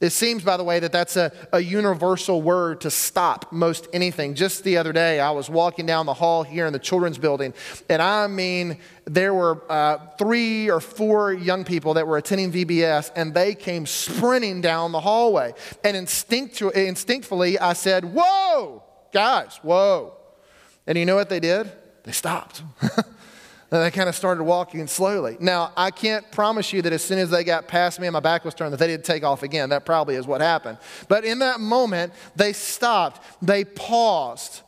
It 0.01 0.09
seems, 0.09 0.43
by 0.43 0.57
the 0.57 0.63
way, 0.63 0.79
that 0.79 0.91
that's 0.91 1.15
a, 1.15 1.31
a 1.53 1.59
universal 1.59 2.41
word 2.41 2.81
to 2.81 2.91
stop 2.91 3.51
most 3.51 3.87
anything. 3.93 4.33
Just 4.33 4.63
the 4.63 4.77
other 4.77 4.91
day, 4.91 5.19
I 5.19 5.29
was 5.29 5.47
walking 5.47 5.85
down 5.85 6.07
the 6.07 6.13
hall 6.13 6.41
here 6.41 6.65
in 6.65 6.73
the 6.73 6.79
children's 6.79 7.19
building, 7.19 7.53
and 7.87 8.01
I 8.01 8.25
mean, 8.25 8.79
there 9.05 9.33
were 9.33 9.61
uh, 9.71 9.99
three 10.17 10.71
or 10.71 10.79
four 10.79 11.31
young 11.33 11.63
people 11.63 11.93
that 11.93 12.07
were 12.07 12.17
attending 12.17 12.51
VBS, 12.51 13.11
and 13.15 13.33
they 13.33 13.53
came 13.53 13.85
sprinting 13.85 14.59
down 14.61 14.91
the 14.91 14.99
hallway. 14.99 15.53
And 15.83 15.95
instinct- 15.95 16.61
instinctively, 16.61 17.59
I 17.59 17.73
said, 17.73 18.03
Whoa, 18.03 18.83
guys, 19.13 19.59
whoa. 19.61 20.17
And 20.87 20.97
you 20.97 21.05
know 21.05 21.15
what 21.15 21.29
they 21.29 21.39
did? 21.39 21.71
They 22.03 22.11
stopped. 22.11 22.63
And 23.71 23.81
they 23.81 23.89
kind 23.89 24.09
of 24.09 24.15
started 24.15 24.43
walking 24.43 24.85
slowly. 24.87 25.37
Now, 25.39 25.71
I 25.77 25.91
can't 25.91 26.29
promise 26.31 26.73
you 26.73 26.81
that 26.81 26.91
as 26.91 27.01
soon 27.01 27.19
as 27.19 27.29
they 27.29 27.45
got 27.45 27.69
past 27.69 28.01
me 28.01 28.07
and 28.07 28.13
my 28.13 28.19
back 28.19 28.43
was 28.43 28.53
turned, 28.53 28.73
that 28.73 28.77
they 28.77 28.87
didn't 28.87 29.05
take 29.05 29.23
off 29.23 29.43
again. 29.43 29.69
That 29.69 29.85
probably 29.85 30.15
is 30.15 30.27
what 30.27 30.41
happened. 30.41 30.77
But 31.07 31.23
in 31.23 31.39
that 31.39 31.61
moment, 31.61 32.11
they 32.35 32.51
stopped, 32.51 33.23
they 33.41 33.63
paused, 33.63 34.61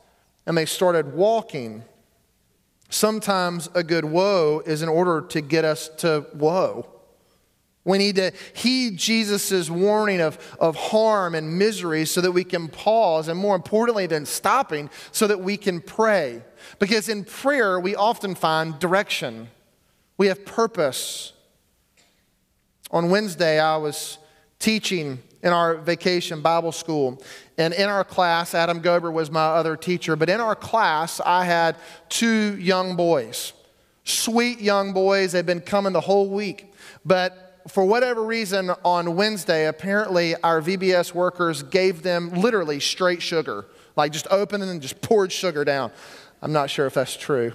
and 0.46 0.56
they 0.56 0.64
started 0.64 1.12
walking. 1.12 1.84
Sometimes 2.88 3.68
a 3.74 3.82
good 3.82 4.06
woe 4.06 4.62
is 4.64 4.80
in 4.80 4.88
order 4.88 5.20
to 5.20 5.40
get 5.42 5.66
us 5.66 5.90
to 5.98 6.24
woe. 6.34 6.88
We 7.84 7.98
need 7.98 8.16
to 8.16 8.32
heed 8.54 8.96
Jesus' 8.96 9.68
warning 9.68 10.20
of, 10.20 10.38
of 10.58 10.74
harm 10.74 11.34
and 11.34 11.58
misery 11.58 12.06
so 12.06 12.22
that 12.22 12.32
we 12.32 12.44
can 12.44 12.68
pause, 12.68 13.28
and 13.28 13.38
more 13.38 13.54
importantly 13.54 14.06
than 14.06 14.24
stopping, 14.24 14.88
so 15.12 15.26
that 15.26 15.40
we 15.40 15.56
can 15.56 15.80
pray. 15.80 16.42
Because 16.78 17.10
in 17.10 17.24
prayer, 17.24 17.78
we 17.78 17.94
often 17.94 18.34
find 18.34 18.78
direction, 18.78 19.48
we 20.16 20.28
have 20.28 20.46
purpose. 20.46 21.32
On 22.90 23.10
Wednesday, 23.10 23.58
I 23.58 23.76
was 23.76 24.18
teaching 24.58 25.18
in 25.42 25.52
our 25.52 25.76
vacation 25.76 26.40
Bible 26.40 26.72
school. 26.72 27.22
And 27.58 27.74
in 27.74 27.88
our 27.88 28.02
class, 28.02 28.54
Adam 28.54 28.80
Gober 28.80 29.12
was 29.12 29.30
my 29.30 29.44
other 29.44 29.76
teacher, 29.76 30.16
but 30.16 30.30
in 30.30 30.40
our 30.40 30.56
class, 30.56 31.20
I 31.20 31.44
had 31.44 31.76
two 32.08 32.56
young 32.56 32.96
boys. 32.96 33.52
Sweet 34.04 34.60
young 34.60 34.92
boys. 34.92 35.32
They've 35.32 35.44
been 35.44 35.60
coming 35.60 35.92
the 35.92 36.00
whole 36.00 36.30
week. 36.30 36.72
But 37.04 37.43
for 37.68 37.84
whatever 37.84 38.22
reason, 38.22 38.70
on 38.84 39.16
Wednesday, 39.16 39.66
apparently 39.66 40.34
our 40.36 40.60
VBS 40.60 41.14
workers 41.14 41.62
gave 41.62 42.02
them 42.02 42.30
literally 42.30 42.80
straight 42.80 43.22
sugar, 43.22 43.66
like 43.96 44.12
just 44.12 44.26
opened 44.30 44.62
and 44.64 44.82
just 44.82 45.00
poured 45.00 45.32
sugar 45.32 45.64
down. 45.64 45.90
I'm 46.42 46.52
not 46.52 46.68
sure 46.68 46.86
if 46.86 46.94
that's 46.94 47.16
true, 47.16 47.54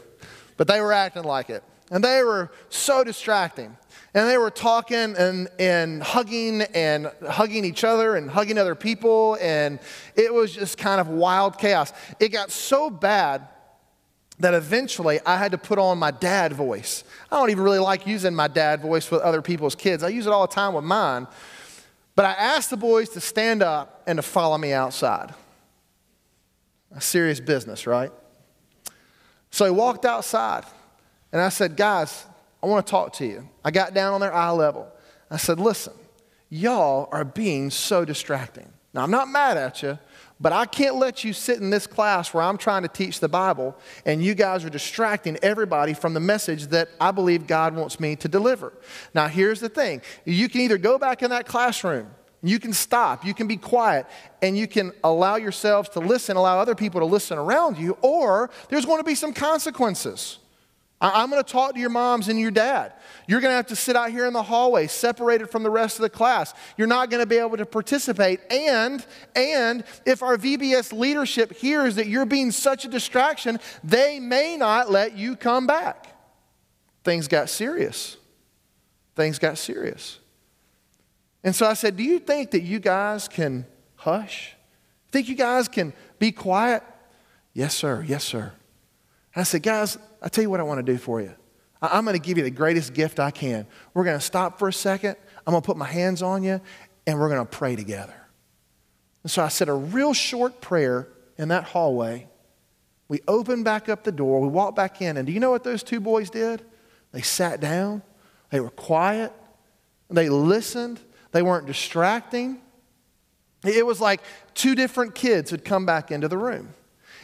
but 0.57 0.67
they 0.67 0.81
were 0.81 0.93
acting 0.93 1.23
like 1.23 1.49
it. 1.49 1.63
And 1.91 2.03
they 2.03 2.23
were 2.23 2.51
so 2.69 3.03
distracting. 3.03 3.75
And 4.13 4.27
they 4.27 4.37
were 4.37 4.49
talking 4.49 5.15
and, 5.17 5.47
and 5.59 6.01
hugging 6.01 6.61
and 6.73 7.11
hugging 7.27 7.63
each 7.63 7.83
other 7.83 8.15
and 8.15 8.29
hugging 8.29 8.57
other 8.57 8.75
people. 8.75 9.37
And 9.39 9.79
it 10.15 10.33
was 10.33 10.53
just 10.53 10.77
kind 10.77 10.99
of 10.99 11.07
wild 11.07 11.57
chaos. 11.59 11.93
It 12.19 12.29
got 12.29 12.49
so 12.51 12.89
bad 12.89 13.47
that 14.39 14.53
eventually 14.53 15.19
I 15.25 15.37
had 15.37 15.51
to 15.51 15.57
put 15.57 15.77
on 15.77 15.97
my 15.97 16.11
dad 16.11 16.53
voice. 16.53 17.03
I 17.31 17.37
don't 17.37 17.49
even 17.49 17.63
really 17.63 17.79
like 17.79 18.07
using 18.07 18.33
my 18.33 18.47
dad 18.47 18.81
voice 18.81 19.11
with 19.11 19.21
other 19.21 19.41
people's 19.41 19.75
kids, 19.75 20.03
I 20.03 20.09
use 20.09 20.27
it 20.27 20.33
all 20.33 20.47
the 20.47 20.53
time 20.53 20.73
with 20.73 20.85
mine. 20.85 21.27
But 22.15 22.25
I 22.25 22.33
asked 22.33 22.69
the 22.69 22.77
boys 22.77 23.09
to 23.09 23.21
stand 23.21 23.63
up 23.63 24.03
and 24.05 24.17
to 24.17 24.21
follow 24.21 24.57
me 24.57 24.73
outside. 24.73 25.33
A 26.93 26.99
serious 26.99 27.39
business, 27.39 27.87
right? 27.87 28.11
So 29.51 29.65
he 29.65 29.71
walked 29.71 30.05
outside, 30.05 30.65
and 31.31 31.41
I 31.41 31.49
said, 31.49 31.77
Guys, 31.77 32.25
I 32.61 32.67
want 32.67 32.85
to 32.85 32.91
talk 32.91 33.13
to 33.13 33.25
you. 33.25 33.47
I 33.63 33.71
got 33.71 33.93
down 33.93 34.13
on 34.13 34.21
their 34.21 34.33
eye 34.33 34.51
level. 34.51 34.91
I 35.31 35.37
said, 35.37 35.59
Listen, 35.59 35.93
y'all 36.49 37.07
are 37.11 37.23
being 37.23 37.69
so 37.69 38.03
distracting. 38.03 38.67
Now, 38.93 39.03
I'm 39.03 39.11
not 39.11 39.29
mad 39.29 39.55
at 39.55 39.83
you, 39.83 39.99
but 40.39 40.53
I 40.53 40.65
can't 40.65 40.95
let 40.95 41.23
you 41.23 41.33
sit 41.33 41.59
in 41.59 41.69
this 41.69 41.85
class 41.85 42.33
where 42.33 42.43
I'm 42.43 42.57
trying 42.57 42.83
to 42.83 42.87
teach 42.87 43.19
the 43.19 43.27
Bible 43.27 43.77
and 44.05 44.23
you 44.23 44.33
guys 44.35 44.63
are 44.63 44.69
distracting 44.69 45.37
everybody 45.41 45.93
from 45.93 46.13
the 46.13 46.19
message 46.19 46.67
that 46.67 46.89
I 46.99 47.11
believe 47.11 47.45
God 47.45 47.75
wants 47.75 47.99
me 47.99 48.15
to 48.17 48.27
deliver. 48.27 48.73
Now, 49.13 49.27
here's 49.27 49.59
the 49.59 49.69
thing 49.69 50.01
you 50.25 50.47
can 50.47 50.61
either 50.61 50.77
go 50.77 50.97
back 50.97 51.21
in 51.23 51.29
that 51.31 51.45
classroom 51.45 52.09
you 52.41 52.59
can 52.59 52.71
stop, 52.71 53.25
you 53.25 53.33
can 53.33 53.47
be 53.47 53.57
quiet, 53.57 54.05
and 54.41 54.57
you 54.57 54.67
can 54.67 54.93
allow 55.03 55.35
yourselves 55.35 55.89
to 55.89 55.99
listen, 55.99 56.37
allow 56.37 56.59
other 56.59 56.75
people 56.75 57.01
to 57.01 57.05
listen 57.05 57.37
around 57.37 57.77
you, 57.77 57.97
or 58.01 58.49
there's 58.69 58.85
going 58.85 58.99
to 58.99 59.03
be 59.03 59.15
some 59.15 59.33
consequences. 59.33 60.39
I'm 61.01 61.29
going 61.29 61.41
to 61.41 61.49
talk 61.49 61.75
to 61.75 61.79
your 61.79 61.89
moms 61.89 62.27
and 62.27 62.37
your 62.37 62.51
dad. 62.51 62.93
You're 63.25 63.39
going 63.39 63.51
to 63.51 63.55
have 63.55 63.67
to 63.67 63.75
sit 63.75 63.95
out 63.95 64.11
here 64.11 64.25
in 64.25 64.33
the 64.33 64.43
hallway, 64.43 64.87
separated 64.87 65.49
from 65.49 65.63
the 65.63 65.69
rest 65.69 65.97
of 65.97 66.01
the 66.01 66.09
class. 66.09 66.53
You're 66.77 66.87
not 66.87 67.09
going 67.09 67.21
to 67.21 67.25
be 67.25 67.37
able 67.37 67.55
to 67.55 67.65
participate. 67.65 68.41
And, 68.51 69.05
and 69.33 69.85
if 70.05 70.21
our 70.21 70.35
VBS 70.35 70.91
leadership 70.91 71.53
hears 71.53 71.95
that 71.95 72.07
you're 72.07 72.25
being 72.25 72.51
such 72.51 72.83
a 72.83 72.89
distraction, 72.89 73.59
they 73.81 74.19
may 74.19 74.57
not 74.57 74.91
let 74.91 75.15
you 75.15 75.37
come 75.37 75.65
back. 75.65 76.17
Things 77.05 77.29
got 77.29 77.49
serious. 77.49 78.17
Things 79.15 79.39
got 79.39 79.57
serious. 79.57 80.19
And 81.45 81.55
so 81.55 81.65
I 81.65 81.75
said, 81.75 81.95
Do 81.95 82.03
you 82.03 82.19
think 82.19 82.51
that 82.51 82.61
you 82.61 82.79
guys 82.79 83.29
can 83.29 83.65
hush? 83.95 84.55
Think 85.11 85.29
you 85.29 85.35
guys 85.35 85.69
can 85.69 85.93
be 86.19 86.33
quiet? 86.33 86.83
Yes, 87.53 87.73
sir. 87.73 88.03
Yes, 88.05 88.25
sir. 88.25 88.51
I 89.33 89.43
said, 89.43 89.63
Guys, 89.63 89.97
i 90.21 90.27
tell 90.27 90.43
you 90.43 90.49
what 90.49 90.59
I 90.59 90.63
want 90.63 90.85
to 90.85 90.91
do 90.91 90.97
for 90.97 91.21
you. 91.21 91.33
I'm 91.81 92.03
going 92.03 92.19
to 92.19 92.25
give 92.25 92.37
you 92.37 92.43
the 92.43 92.51
greatest 92.51 92.93
gift 92.93 93.19
I 93.19 93.31
can. 93.31 93.65
We're 93.93 94.03
going 94.03 94.19
to 94.19 94.25
stop 94.25 94.59
for 94.59 94.67
a 94.67 94.73
second. 94.73 95.15
I'm 95.47 95.51
going 95.51 95.61
to 95.61 95.65
put 95.65 95.77
my 95.77 95.85
hands 95.85 96.21
on 96.21 96.43
you, 96.43 96.59
and 97.07 97.19
we're 97.19 97.29
going 97.29 97.39
to 97.39 97.45
pray 97.45 97.75
together. 97.75 98.15
And 99.23 99.31
so 99.31 99.43
I 99.43 99.47
said 99.47 99.69
a 99.69 99.73
real 99.73 100.13
short 100.13 100.61
prayer 100.61 101.07
in 101.37 101.49
that 101.49 101.63
hallway. 101.63 102.27
We 103.07 103.21
opened 103.27 103.63
back 103.65 103.89
up 103.89 104.03
the 104.03 104.11
door. 104.11 104.41
We 104.41 104.49
walked 104.49 104.75
back 104.75 105.01
in. 105.01 105.17
And 105.17 105.25
do 105.25 105.31
you 105.33 105.39
know 105.39 105.51
what 105.51 105.63
those 105.63 105.83
two 105.83 105.99
boys 105.99 106.29
did? 106.29 106.63
They 107.11 107.21
sat 107.21 107.59
down, 107.59 108.03
they 108.51 108.59
were 108.59 108.69
quiet, 108.69 109.33
they 110.09 110.29
listened, 110.29 110.99
they 111.31 111.41
weren't 111.41 111.65
distracting. 111.65 112.61
It 113.63 113.85
was 113.85 113.99
like 113.99 114.21
two 114.53 114.75
different 114.75 115.15
kids 115.15 115.51
had 115.51 115.65
come 115.65 115.85
back 115.85 116.11
into 116.11 116.27
the 116.27 116.37
room. 116.37 116.73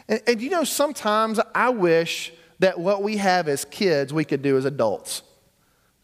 And, 0.08 0.22
and 0.28 0.42
you 0.42 0.50
know, 0.50 0.64
sometimes 0.64 1.40
I 1.54 1.70
wish 1.70 2.34
that 2.60 2.80
what 2.80 3.04
we 3.04 3.18
have 3.18 3.48
as 3.48 3.66
kids 3.66 4.14
we 4.14 4.26
could 4.26 4.42
do 4.42 4.58
as 4.58 4.66
adults. 4.66 5.22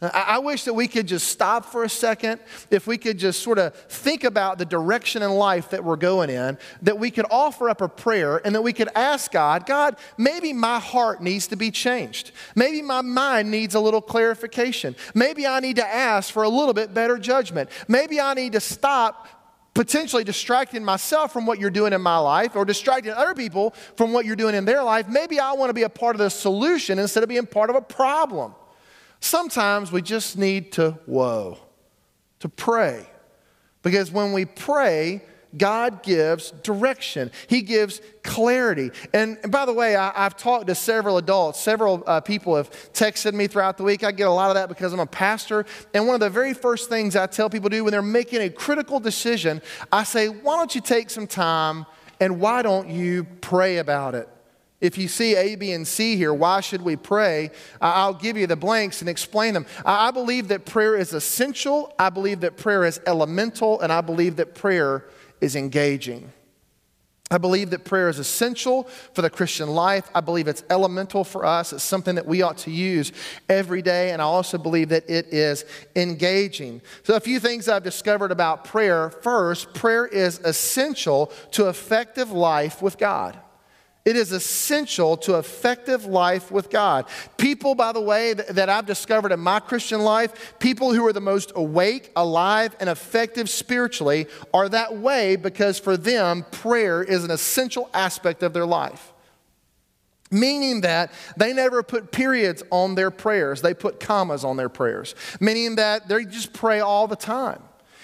I 0.01 0.39
wish 0.39 0.63
that 0.63 0.73
we 0.73 0.87
could 0.87 1.07
just 1.07 1.27
stop 1.27 1.63
for 1.63 1.83
a 1.83 1.89
second, 1.89 2.39
if 2.71 2.87
we 2.87 2.97
could 2.97 3.19
just 3.19 3.43
sort 3.43 3.59
of 3.59 3.75
think 3.75 4.23
about 4.23 4.57
the 4.57 4.65
direction 4.65 5.21
in 5.21 5.29
life 5.29 5.69
that 5.69 5.83
we're 5.83 5.95
going 5.95 6.31
in, 6.31 6.57
that 6.81 6.97
we 6.97 7.11
could 7.11 7.27
offer 7.29 7.69
up 7.69 7.81
a 7.81 7.87
prayer 7.87 8.41
and 8.43 8.55
that 8.55 8.63
we 8.63 8.73
could 8.73 8.89
ask 8.95 9.31
God, 9.31 9.67
God, 9.67 9.97
maybe 10.17 10.53
my 10.53 10.79
heart 10.79 11.21
needs 11.21 11.45
to 11.47 11.55
be 11.55 11.69
changed. 11.69 12.31
Maybe 12.55 12.81
my 12.81 13.01
mind 13.01 13.51
needs 13.51 13.75
a 13.75 13.79
little 13.79 14.01
clarification. 14.01 14.95
Maybe 15.13 15.45
I 15.45 15.59
need 15.59 15.75
to 15.75 15.87
ask 15.87 16.33
for 16.33 16.41
a 16.41 16.49
little 16.49 16.73
bit 16.73 16.95
better 16.95 17.19
judgment. 17.19 17.69
Maybe 17.87 18.19
I 18.19 18.33
need 18.33 18.53
to 18.53 18.59
stop 18.59 19.27
potentially 19.73 20.23
distracting 20.23 20.83
myself 20.83 21.31
from 21.31 21.45
what 21.45 21.59
you're 21.59 21.69
doing 21.69 21.93
in 21.93 22.01
my 22.01 22.17
life 22.17 22.55
or 22.55 22.65
distracting 22.65 23.13
other 23.13 23.33
people 23.33 23.71
from 23.95 24.11
what 24.11 24.25
you're 24.25 24.35
doing 24.35 24.55
in 24.55 24.65
their 24.65 24.83
life. 24.83 25.07
Maybe 25.07 25.39
I 25.39 25.53
want 25.53 25.69
to 25.69 25.73
be 25.73 25.83
a 25.83 25.89
part 25.89 26.15
of 26.15 26.19
the 26.19 26.29
solution 26.29 26.99
instead 26.99 27.23
of 27.23 27.29
being 27.29 27.45
part 27.45 27.69
of 27.69 27.75
a 27.75 27.81
problem. 27.81 28.53
Sometimes 29.21 29.91
we 29.91 30.01
just 30.01 30.37
need 30.37 30.71
to 30.73 30.91
whoa, 31.05 31.57
to 32.39 32.49
pray. 32.49 33.07
Because 33.83 34.11
when 34.11 34.33
we 34.33 34.45
pray, 34.45 35.21
God 35.57 36.03
gives 36.03 36.51
direction. 36.51 37.31
He 37.47 37.61
gives 37.61 38.01
clarity. 38.23 38.91
And, 39.13 39.37
by 39.51 39.65
the 39.65 39.73
way, 39.73 39.95
I, 39.95 40.11
have 40.23 40.37
talked 40.37 40.67
to 40.67 40.75
several 40.75 41.17
adults. 41.17 41.59
Several 41.59 42.03
uh, 42.07 42.21
people 42.21 42.55
have 42.55 42.69
texted 42.93 43.33
me 43.33 43.47
throughout 43.47 43.77
the 43.77 43.83
week. 43.83 44.03
I 44.03 44.11
get 44.11 44.27
a 44.27 44.31
lot 44.31 44.49
of 44.49 44.55
that 44.55 44.69
because 44.69 44.93
I'm 44.93 44.99
a 44.99 45.05
pastor. 45.05 45.65
And 45.93 46.07
one 46.07 46.13
of 46.13 46.19
the 46.21 46.29
very 46.29 46.53
first 46.53 46.89
things 46.89 47.15
I 47.15 47.27
tell 47.27 47.49
people 47.49 47.69
to 47.69 47.77
do 47.77 47.83
when 47.83 47.91
they're 47.91 48.01
making 48.01 48.41
a 48.41 48.49
critical 48.49 48.99
decision, 48.99 49.61
I 49.91 50.03
say, 50.03 50.27
why 50.27 50.57
don't 50.57 50.73
you 50.73 50.81
take 50.81 51.09
some 51.09 51.27
time 51.27 51.85
and 52.19 52.39
why 52.39 52.61
don't 52.61 52.89
you 52.89 53.25
pray 53.41 53.77
about 53.77 54.15
it? 54.15 54.29
If 54.81 54.97
you 54.97 55.07
see 55.07 55.35
A, 55.35 55.55
B, 55.55 55.73
and 55.73 55.87
C 55.87 56.15
here, 56.15 56.33
why 56.33 56.59
should 56.59 56.81
we 56.81 56.95
pray? 56.95 57.51
I'll 57.79 58.15
give 58.15 58.35
you 58.35 58.47
the 58.47 58.55
blanks 58.55 59.01
and 59.01 59.09
explain 59.09 59.53
them. 59.53 59.67
I 59.85 60.09
believe 60.09 60.47
that 60.47 60.65
prayer 60.65 60.95
is 60.95 61.13
essential. 61.13 61.93
I 61.99 62.09
believe 62.09 62.39
that 62.39 62.57
prayer 62.57 62.83
is 62.83 62.99
elemental. 63.05 63.79
And 63.79 63.93
I 63.93 64.01
believe 64.01 64.37
that 64.37 64.55
prayer 64.55 65.05
is 65.41 65.55
engaging. 65.55 66.31
I 67.31 67.37
believe 67.37 67.69
that 67.69 67.85
prayer 67.85 68.09
is 68.09 68.19
essential 68.19 68.83
for 69.13 69.21
the 69.21 69.29
Christian 69.29 69.69
life. 69.69 70.09
I 70.13 70.19
believe 70.19 70.49
it's 70.49 70.65
elemental 70.69 71.23
for 71.23 71.45
us. 71.45 71.71
It's 71.71 71.81
something 71.81 72.15
that 72.15 72.27
we 72.27 72.41
ought 72.41 72.57
to 72.59 72.71
use 72.71 73.13
every 73.47 73.81
day. 73.81 74.11
And 74.11 74.21
I 74.21 74.25
also 74.25 74.57
believe 74.57 74.89
that 74.89 75.09
it 75.09 75.27
is 75.27 75.63
engaging. 75.95 76.81
So, 77.03 77.15
a 77.15 77.21
few 77.21 77.39
things 77.39 77.69
I've 77.69 77.83
discovered 77.83 78.31
about 78.31 78.65
prayer. 78.65 79.09
First, 79.09 79.73
prayer 79.73 80.05
is 80.05 80.39
essential 80.39 81.31
to 81.51 81.69
effective 81.69 82.31
life 82.31 82.81
with 82.81 82.97
God. 82.97 83.39
It 84.03 84.15
is 84.15 84.31
essential 84.31 85.15
to 85.17 85.37
effective 85.37 86.05
life 86.05 86.49
with 86.49 86.71
God. 86.71 87.05
People, 87.37 87.75
by 87.75 87.91
the 87.91 88.01
way, 88.01 88.33
that 88.33 88.67
I've 88.67 88.87
discovered 88.87 89.31
in 89.31 89.39
my 89.39 89.59
Christian 89.59 90.01
life, 90.01 90.55
people 90.57 90.93
who 90.93 91.05
are 91.05 91.13
the 91.13 91.21
most 91.21 91.51
awake, 91.55 92.11
alive, 92.15 92.75
and 92.79 92.89
effective 92.89 93.47
spiritually 93.47 94.25
are 94.53 94.67
that 94.69 94.97
way 94.97 95.35
because 95.35 95.77
for 95.77 95.97
them, 95.97 96.45
prayer 96.49 97.03
is 97.03 97.23
an 97.23 97.29
essential 97.29 97.89
aspect 97.93 98.41
of 98.41 98.53
their 98.53 98.65
life. 98.65 99.13
Meaning 100.31 100.81
that 100.81 101.11
they 101.37 101.53
never 101.53 101.83
put 101.83 102.11
periods 102.11 102.63
on 102.71 102.95
their 102.95 103.11
prayers, 103.11 103.61
they 103.61 103.73
put 103.73 103.99
commas 103.99 104.43
on 104.43 104.57
their 104.57 104.69
prayers. 104.69 105.13
Meaning 105.39 105.75
that 105.75 106.07
they 106.07 106.25
just 106.25 106.53
pray 106.53 106.79
all 106.79 107.07
the 107.07 107.15
time. 107.17 107.61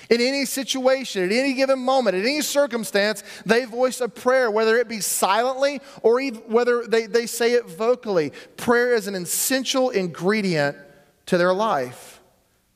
In 0.09 0.21
any 0.21 0.45
situation, 0.45 1.23
at 1.23 1.31
any 1.31 1.53
given 1.53 1.79
moment, 1.79 2.15
at 2.15 2.23
any 2.23 2.41
circumstance, 2.41 3.23
they 3.45 3.65
voice 3.65 3.99
a 3.99 4.07
prayer, 4.07 4.49
whether 4.49 4.77
it 4.77 4.87
be 4.87 5.01
silently 5.01 5.81
or 6.01 6.19
even 6.19 6.41
whether 6.47 6.87
they, 6.87 7.07
they 7.07 7.25
say 7.25 7.53
it 7.53 7.65
vocally. 7.69 8.31
Prayer 8.55 8.93
is 8.93 9.07
an 9.07 9.15
essential 9.15 9.89
ingredient 9.89 10.77
to 11.25 11.37
their 11.37 11.53
life. 11.53 12.21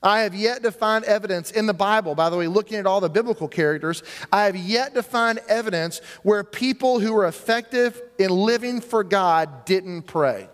I 0.04 0.22
have 0.22 0.34
yet 0.34 0.64
to 0.64 0.72
find 0.72 1.06
evidence 1.06 1.52
in 1.52 1.68
the 1.68 1.74
Bible, 1.74 2.16
by 2.16 2.30
the 2.30 2.38
way, 2.38 2.48
looking 2.48 2.78
at 2.78 2.88
all 2.88 3.02
the 3.02 3.10
biblical 3.10 3.48
characters, 3.48 4.02
I 4.32 4.46
have 4.46 4.56
yet 4.56 4.96
to 4.96 5.04
find 5.04 5.40
evidence 5.48 6.02
where 6.24 6.44
people 6.44 7.00
who 7.00 7.14
were 7.14 7.28
effective 7.28 8.02
in 8.18 8.32
living 8.32 8.82
for 8.82 9.04
God 9.04 9.64
didn't 9.66 10.04
pray. 10.04 10.50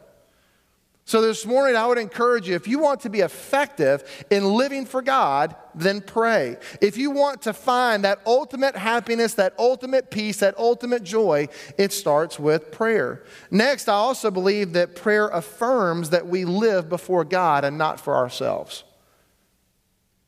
So, 1.07 1.21
this 1.21 1.45
morning, 1.45 1.77
I 1.77 1.87
would 1.87 1.97
encourage 1.97 2.49
you 2.49 2.55
if 2.55 2.67
you 2.67 2.79
want 2.79 2.99
to 3.01 3.09
be 3.09 3.21
effective 3.21 4.25
in 4.29 4.43
living 4.43 4.85
for 4.85 5.01
God, 5.01 5.55
then 5.73 6.01
pray. 6.01 6.57
If 6.81 6.97
you 6.97 7.11
want 7.11 7.43
to 7.43 7.53
find 7.53 8.03
that 8.03 8.19
ultimate 8.25 8.75
happiness, 8.75 9.35
that 9.35 9.53
ultimate 9.57 10.11
peace, 10.11 10.41
that 10.41 10.57
ultimate 10.57 11.03
joy, 11.03 11.47
it 11.77 11.93
starts 11.93 12.37
with 12.37 12.73
prayer. 12.73 13.23
Next, 13.49 13.87
I 13.87 13.93
also 13.93 14.29
believe 14.29 14.73
that 14.73 14.97
prayer 14.97 15.29
affirms 15.29 16.09
that 16.09 16.27
we 16.27 16.43
live 16.43 16.89
before 16.89 17.23
God 17.23 17.63
and 17.63 17.77
not 17.77 18.01
for 18.01 18.13
ourselves, 18.13 18.83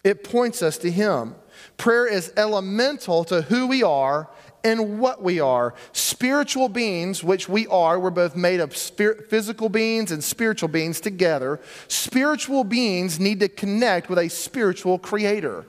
it 0.05 0.23
points 0.23 0.61
us 0.61 0.77
to 0.77 0.89
Him. 0.89 1.35
Prayer 1.75 2.07
is 2.07 2.31
elemental 2.37 3.25
to 3.25 3.41
who 3.41 3.67
we 3.67 3.83
are 3.83 4.29
and 4.63 4.99
what 4.99 5.21
we 5.21 5.39
are. 5.39 5.73
Spiritual 5.91 6.69
beings, 6.69 7.23
which 7.23 7.47
we 7.47 7.67
are, 7.67 7.99
we're 7.99 8.09
both 8.09 8.35
made 8.35 8.59
of 8.59 8.73
physical 8.73 9.69
beings 9.69 10.11
and 10.11 10.23
spiritual 10.23 10.69
beings 10.69 10.99
together. 10.99 11.59
Spiritual 11.87 12.63
beings 12.63 13.19
need 13.19 13.39
to 13.39 13.47
connect 13.47 14.09
with 14.09 14.19
a 14.19 14.29
spiritual 14.29 14.99
creator. 14.99 15.65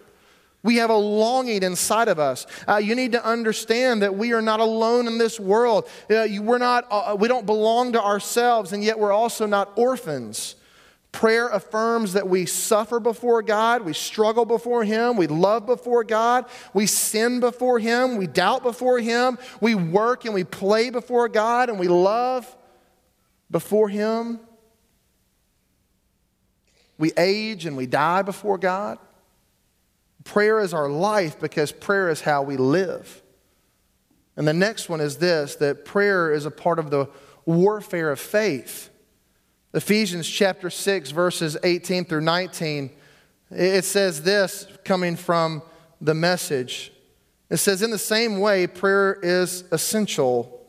We 0.63 0.77
have 0.77 0.91
a 0.91 0.97
longing 0.97 1.63
inside 1.63 2.09
of 2.09 2.19
us. 2.19 2.47
Uh, 2.69 2.77
you 2.77 2.95
need 2.95 3.13
to 3.13 3.25
understand 3.25 4.03
that 4.03 4.15
we 4.15 4.33
are 4.35 4.43
not 4.43 4.61
alone 4.61 5.07
in 5.07 5.17
this 5.17 5.41
world. 5.41 5.89
Uh, 6.11 6.25
you, 6.25 6.43
we're 6.43 6.59
not, 6.59 6.87
uh, 6.91 7.17
we 7.19 7.29
don't 7.29 7.47
belong 7.47 7.93
to 7.93 8.03
ourselves, 8.03 8.73
and 8.73 8.85
yet 8.85 8.99
we're 8.99 9.13
also 9.13 9.47
not 9.47 9.73
orphans. 9.77 10.57
Prayer 11.13 11.49
affirms 11.49 12.13
that 12.13 12.29
we 12.29 12.47
suffer 12.47 13.01
before 13.01 13.43
God, 13.43 13.83
we 13.83 13.93
struggle 13.93 14.45
before 14.45 14.85
Him, 14.85 15.17
we 15.17 15.27
love 15.27 15.67
before 15.67 16.05
God, 16.05 16.47
we 16.73 16.87
sin 16.87 17.41
before 17.41 17.79
Him, 17.81 18.17
we 18.17 18.29
doubt 18.29 18.63
before 18.63 19.01
Him, 19.01 19.37
we 19.61 19.75
work 19.75 20.25
and 20.25 20.35
we 20.35 20.45
play 20.45 20.91
before 20.91 21.29
God, 21.29 21.69
and 21.69 21.81
we 21.81 21.89
love 21.89 22.57
before 23.51 23.89
Him. 23.89 24.39
We 26.97 27.13
age 27.17 27.67
and 27.67 27.77
we 27.77 27.87
die 27.87 28.23
before 28.23 28.59
God. 28.59 28.99
Prayer 30.23 30.61
is 30.61 30.75
our 30.75 30.89
life 30.89 31.41
because 31.41 31.73
prayer 31.73 32.11
is 32.11 32.21
how 32.21 32.43
we 32.43 32.57
live. 32.57 33.23
And 34.37 34.47
the 34.47 34.53
next 34.53 34.89
one 34.89 35.01
is 35.01 35.17
this 35.17 35.57
that 35.57 35.85
prayer 35.85 36.31
is 36.33 36.47
a 36.47 36.51
part 36.51 36.79
of 36.79 36.91
the 36.91 37.09
warfare 37.47 38.11
of 38.13 38.21
faith. 38.21 38.90
Ephesians 39.73 40.29
chapter 40.29 40.69
6, 40.69 41.11
verses 41.13 41.57
18 41.63 42.05
through 42.05 42.23
19, 42.23 42.91
it 43.51 43.85
says 43.85 44.23
this 44.23 44.67
coming 44.85 45.15
from 45.15 45.63
the 46.01 46.15
message. 46.15 46.93
It 47.49 47.59
says, 47.59 47.83
In 47.83 47.91
the 47.91 47.99
same 47.99 48.41
way, 48.41 48.67
prayer 48.67 49.19
is 49.23 49.65
essential 49.71 50.61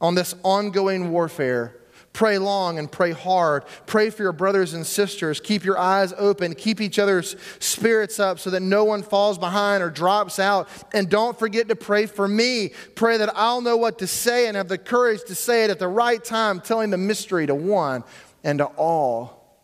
on 0.00 0.14
this 0.14 0.34
ongoing 0.42 1.10
warfare. 1.10 1.76
Pray 2.16 2.38
long 2.38 2.78
and 2.78 2.90
pray 2.90 3.12
hard. 3.12 3.66
Pray 3.84 4.08
for 4.08 4.22
your 4.22 4.32
brothers 4.32 4.72
and 4.72 4.86
sisters. 4.86 5.38
Keep 5.38 5.64
your 5.64 5.76
eyes 5.76 6.14
open. 6.16 6.54
Keep 6.54 6.80
each 6.80 6.98
other's 6.98 7.36
spirits 7.58 8.18
up 8.18 8.38
so 8.38 8.48
that 8.48 8.62
no 8.62 8.84
one 8.84 9.02
falls 9.02 9.36
behind 9.36 9.82
or 9.82 9.90
drops 9.90 10.38
out. 10.38 10.66
And 10.94 11.10
don't 11.10 11.38
forget 11.38 11.68
to 11.68 11.76
pray 11.76 12.06
for 12.06 12.26
me. 12.26 12.70
Pray 12.94 13.18
that 13.18 13.36
I'll 13.36 13.60
know 13.60 13.76
what 13.76 13.98
to 13.98 14.06
say 14.06 14.48
and 14.48 14.56
have 14.56 14.68
the 14.68 14.78
courage 14.78 15.24
to 15.26 15.34
say 15.34 15.64
it 15.64 15.70
at 15.70 15.78
the 15.78 15.88
right 15.88 16.24
time, 16.24 16.62
telling 16.62 16.88
the 16.88 16.96
mystery 16.96 17.46
to 17.48 17.54
one 17.54 18.02
and 18.42 18.60
to 18.60 18.64
all. 18.64 19.60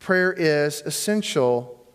Prayer 0.00 0.32
is 0.32 0.80
essential, 0.80 1.86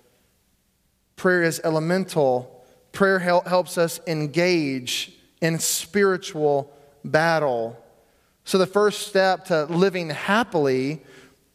prayer 1.18 1.44
is 1.44 1.60
elemental. 1.66 2.64
Prayer 2.94 3.20
helps 3.20 3.78
us 3.78 4.00
engage 4.08 5.12
in 5.42 5.60
spiritual 5.60 6.74
battle. 7.04 7.78
So, 8.50 8.58
the 8.58 8.66
first 8.66 9.06
step 9.06 9.46
to 9.46 9.66
living 9.66 10.10
happily 10.10 11.04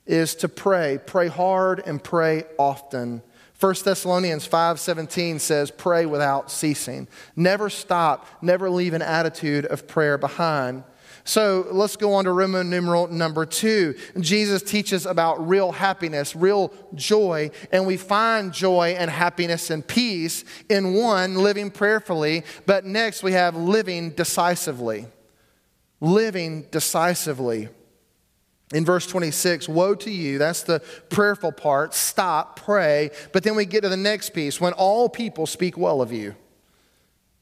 is 0.06 0.36
to 0.36 0.48
pray. 0.48 1.00
Pray 1.04 1.26
hard 1.26 1.82
and 1.84 2.00
pray 2.00 2.44
often. 2.56 3.20
1 3.58 3.74
Thessalonians 3.84 4.46
5:17 4.46 5.40
says 5.40 5.72
pray 5.72 6.06
without 6.06 6.52
ceasing. 6.52 7.08
Never 7.34 7.68
stop, 7.68 8.28
never 8.40 8.70
leave 8.70 8.94
an 8.94 9.02
attitude 9.02 9.66
of 9.66 9.88
prayer 9.88 10.16
behind. 10.16 10.84
So 11.24 11.66
let's 11.72 11.96
go 11.96 12.12
on 12.12 12.26
to 12.26 12.30
Roman 12.30 12.70
numeral 12.70 13.08
number 13.08 13.44
two. 13.44 13.96
Jesus 14.20 14.62
teaches 14.62 15.04
about 15.04 15.48
real 15.48 15.72
happiness, 15.72 16.36
real 16.36 16.72
joy, 16.94 17.50
and 17.72 17.88
we 17.88 17.96
find 17.96 18.52
joy 18.52 18.94
and 18.96 19.10
happiness 19.10 19.68
and 19.68 19.84
peace 19.84 20.44
in 20.68 20.94
one, 20.94 21.34
living 21.34 21.72
prayerfully, 21.72 22.44
but 22.66 22.84
next 22.84 23.24
we 23.24 23.32
have 23.32 23.56
living 23.56 24.10
decisively 24.10 25.08
living 26.00 26.66
decisively. 26.70 27.68
In 28.72 28.84
verse 28.84 29.06
26, 29.06 29.68
woe 29.68 29.94
to 29.94 30.10
you, 30.10 30.38
that's 30.38 30.62
the 30.62 30.80
prayerful 31.10 31.52
part. 31.52 31.94
Stop, 31.94 32.58
pray. 32.58 33.10
But 33.32 33.42
then 33.42 33.56
we 33.56 33.66
get 33.66 33.82
to 33.82 33.88
the 33.88 33.96
next 33.96 34.30
piece 34.30 34.60
when 34.60 34.72
all 34.72 35.08
people 35.08 35.46
speak 35.46 35.76
well 35.76 36.00
of 36.00 36.12
you. 36.12 36.34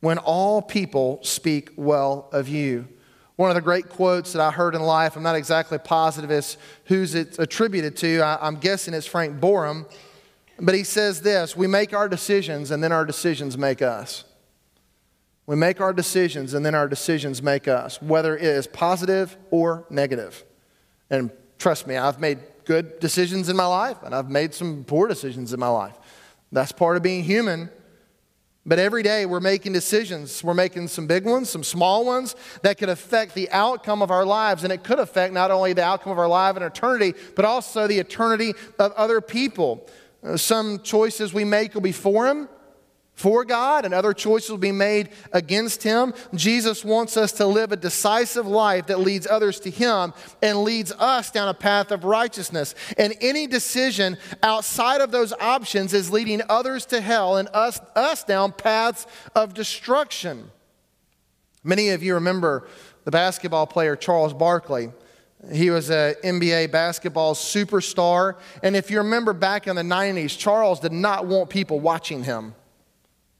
When 0.00 0.18
all 0.18 0.60
people 0.60 1.20
speak 1.22 1.70
well 1.76 2.28
of 2.32 2.48
you. 2.48 2.88
One 3.36 3.50
of 3.50 3.54
the 3.54 3.62
great 3.62 3.88
quotes 3.88 4.32
that 4.32 4.42
I 4.42 4.50
heard 4.50 4.74
in 4.74 4.82
life, 4.82 5.16
I'm 5.16 5.22
not 5.22 5.36
exactly 5.36 5.78
positive 5.78 6.30
as 6.30 6.58
who's 6.86 7.14
it's 7.14 7.38
attributed 7.38 7.96
to. 7.98 8.20
I, 8.20 8.46
am 8.46 8.56
guessing 8.56 8.92
it's 8.92 9.06
Frank 9.06 9.40
Boreham, 9.40 9.86
But 10.60 10.74
he 10.74 10.84
says 10.84 11.22
this 11.22 11.56
We 11.56 11.66
make 11.66 11.94
our 11.94 12.08
decisions, 12.08 12.70
and 12.70 12.84
then 12.84 12.92
our 12.92 13.06
decisions 13.06 13.56
make 13.56 13.80
us. 13.80 14.24
We 15.52 15.58
make 15.58 15.82
our 15.82 15.92
decisions, 15.92 16.54
and 16.54 16.64
then 16.64 16.74
our 16.74 16.88
decisions 16.88 17.42
make 17.42 17.68
us, 17.68 18.00
whether 18.00 18.34
it 18.34 18.42
is 18.42 18.66
positive 18.66 19.36
or 19.50 19.84
negative. 19.90 20.42
And 21.10 21.30
trust 21.58 21.86
me, 21.86 21.98
I've 21.98 22.18
made 22.18 22.38
good 22.64 22.98
decisions 23.00 23.50
in 23.50 23.56
my 23.56 23.66
life, 23.66 23.98
and 24.02 24.14
I've 24.14 24.30
made 24.30 24.54
some 24.54 24.82
poor 24.82 25.08
decisions 25.08 25.52
in 25.52 25.60
my 25.60 25.68
life. 25.68 25.94
That's 26.52 26.72
part 26.72 26.96
of 26.96 27.02
being 27.02 27.22
human. 27.22 27.68
But 28.64 28.78
every 28.78 29.02
day 29.02 29.26
we're 29.26 29.40
making 29.40 29.74
decisions. 29.74 30.42
We're 30.42 30.54
making 30.54 30.88
some 30.88 31.06
big 31.06 31.26
ones, 31.26 31.50
some 31.50 31.64
small 31.64 32.06
ones 32.06 32.34
that 32.62 32.78
could 32.78 32.88
affect 32.88 33.34
the 33.34 33.50
outcome 33.50 34.00
of 34.00 34.10
our 34.10 34.24
lives. 34.24 34.64
And 34.64 34.72
it 34.72 34.82
could 34.82 35.00
affect 35.00 35.34
not 35.34 35.50
only 35.50 35.74
the 35.74 35.84
outcome 35.84 36.12
of 36.12 36.18
our 36.18 36.28
life 36.28 36.56
and 36.56 36.64
eternity, 36.64 37.12
but 37.36 37.44
also 37.44 37.86
the 37.86 37.98
eternity 37.98 38.54
of 38.78 38.92
other 38.92 39.20
people. 39.20 39.86
Uh, 40.24 40.38
some 40.38 40.80
choices 40.80 41.34
we 41.34 41.44
make 41.44 41.74
will 41.74 41.82
be 41.82 41.92
for 41.92 42.26
Him, 42.26 42.48
for 43.14 43.44
God 43.44 43.84
and 43.84 43.92
other 43.92 44.12
choices 44.12 44.50
will 44.50 44.58
be 44.58 44.72
made 44.72 45.10
against 45.32 45.82
him. 45.82 46.14
Jesus 46.34 46.84
wants 46.84 47.16
us 47.16 47.32
to 47.32 47.46
live 47.46 47.70
a 47.70 47.76
decisive 47.76 48.46
life 48.46 48.86
that 48.86 49.00
leads 49.00 49.26
others 49.26 49.60
to 49.60 49.70
him 49.70 50.12
and 50.40 50.62
leads 50.62 50.92
us 50.92 51.30
down 51.30 51.48
a 51.48 51.54
path 51.54 51.90
of 51.90 52.04
righteousness. 52.04 52.74
And 52.96 53.14
any 53.20 53.46
decision 53.46 54.16
outside 54.42 55.00
of 55.00 55.10
those 55.10 55.32
options 55.34 55.92
is 55.92 56.10
leading 56.10 56.40
others 56.48 56.86
to 56.86 57.00
hell 57.00 57.36
and 57.36 57.48
us, 57.52 57.78
us 57.94 58.24
down 58.24 58.52
paths 58.52 59.06
of 59.34 59.54
destruction. 59.54 60.50
Many 61.62 61.90
of 61.90 62.02
you 62.02 62.14
remember 62.14 62.66
the 63.04 63.10
basketball 63.10 63.66
player 63.66 63.94
Charles 63.94 64.34
Barkley. 64.34 64.90
He 65.52 65.70
was 65.70 65.90
an 65.90 66.14
NBA 66.24 66.70
basketball 66.70 67.34
superstar. 67.34 68.36
And 68.62 68.74
if 68.74 68.90
you 68.90 68.98
remember 68.98 69.32
back 69.32 69.66
in 69.66 69.76
the 69.76 69.82
90s, 69.82 70.36
Charles 70.36 70.80
did 70.80 70.92
not 70.92 71.26
want 71.26 71.50
people 71.50 71.78
watching 71.78 72.24
him. 72.24 72.54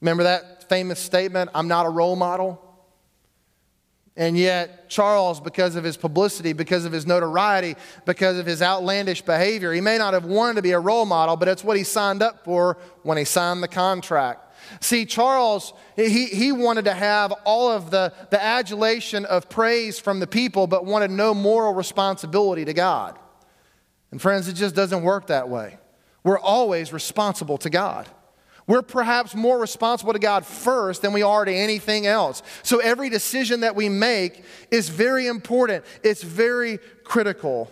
Remember 0.03 0.25
that 0.25 0.69
famous 0.69 0.99
statement, 0.99 1.51
I'm 1.55 1.69
not 1.69 1.87
a 1.87 1.89
role 1.89 2.17
model? 2.17 2.61
And 4.17 4.37
yet, 4.37 4.91
Charles, 4.91 5.41
because 5.41 5.77
of 5.77 5.85
his 5.85 5.97
publicity, 5.97 6.53
because 6.53 6.85
of 6.85 6.93
his 6.93 7.07
notoriety, 7.07 7.77
because 8.05 8.37
of 8.37 8.45
his 8.45 8.61
outlandish 8.61 9.23
behavior, 9.23 9.73
he 9.73 9.81
may 9.81 9.97
not 9.97 10.13
have 10.13 10.25
wanted 10.25 10.57
to 10.57 10.63
be 10.63 10.73
a 10.73 10.79
role 10.81 11.07
model, 11.07 11.37
but 11.37 11.47
it's 11.47 11.63
what 11.63 11.77
he 11.77 11.85
signed 11.85 12.21
up 12.21 12.45
for 12.45 12.77
when 13.05 13.17
he 13.17 13.25
signed 13.25 13.63
the 13.63 13.69
contract. 13.69 14.53
See, 14.81 15.07
Charles, 15.07 15.73
he, 15.95 16.27
he 16.27 16.51
wanted 16.51 16.85
to 16.87 16.95
have 16.95 17.33
all 17.45 17.71
of 17.71 17.93
the, 17.93 18.13
the 18.31 18.43
adulation 18.43 19.25
of 19.25 19.49
praise 19.49 20.01
from 20.01 20.19
the 20.19 20.27
people, 20.27 20.67
but 20.67 20.85
wanted 20.85 21.13
no 21.13 21.33
moral 21.33 21.75
responsibility 21.75 22.65
to 22.65 22.75
God. 22.75 23.19
And 24.11 24.21
friends, 24.21 24.49
it 24.49 24.55
just 24.55 24.75
doesn't 24.75 25.05
work 25.05 25.29
that 25.29 25.49
way. 25.49 25.79
We're 26.25 26.41
always 26.41 26.93
responsible 26.93 27.57
to 27.59 27.71
God. 27.71 28.09
We're 28.67 28.83
perhaps 28.83 29.35
more 29.35 29.59
responsible 29.59 30.13
to 30.13 30.19
God 30.19 30.47
first 30.47 31.03
than 31.03 31.13
we 31.13 31.23
are 31.23 31.45
to 31.45 31.53
anything 31.53 32.07
else. 32.07 32.43
So 32.63 32.79
every 32.79 33.11
decision 33.11 33.61
that 33.61 33.75
we 33.75 33.89
make 33.89 34.45
is 34.71 34.89
very 34.89 35.27
important, 35.27 35.85
it's 36.03 36.23
very 36.23 36.79
critical. 37.05 37.71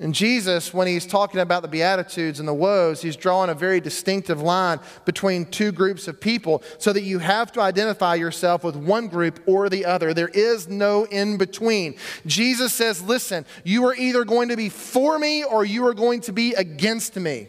And 0.00 0.14
Jesus, 0.14 0.72
when 0.72 0.86
he's 0.86 1.04
talking 1.04 1.40
about 1.40 1.62
the 1.62 1.68
Beatitudes 1.68 2.38
and 2.38 2.46
the 2.48 2.54
woes, 2.54 3.02
he's 3.02 3.16
drawing 3.16 3.50
a 3.50 3.54
very 3.54 3.80
distinctive 3.80 4.40
line 4.40 4.78
between 5.04 5.44
two 5.44 5.72
groups 5.72 6.06
of 6.06 6.20
people 6.20 6.62
so 6.78 6.92
that 6.92 7.02
you 7.02 7.18
have 7.18 7.50
to 7.52 7.60
identify 7.60 8.14
yourself 8.14 8.62
with 8.62 8.76
one 8.76 9.08
group 9.08 9.42
or 9.46 9.68
the 9.68 9.84
other. 9.84 10.14
There 10.14 10.28
is 10.28 10.68
no 10.68 11.02
in 11.04 11.36
between. 11.36 11.96
Jesus 12.26 12.72
says, 12.72 13.02
Listen, 13.02 13.44
you 13.64 13.86
are 13.86 13.94
either 13.96 14.24
going 14.24 14.50
to 14.50 14.56
be 14.56 14.68
for 14.68 15.18
me 15.18 15.42
or 15.42 15.64
you 15.64 15.84
are 15.88 15.94
going 15.94 16.20
to 16.22 16.32
be 16.32 16.54
against 16.54 17.16
me. 17.16 17.48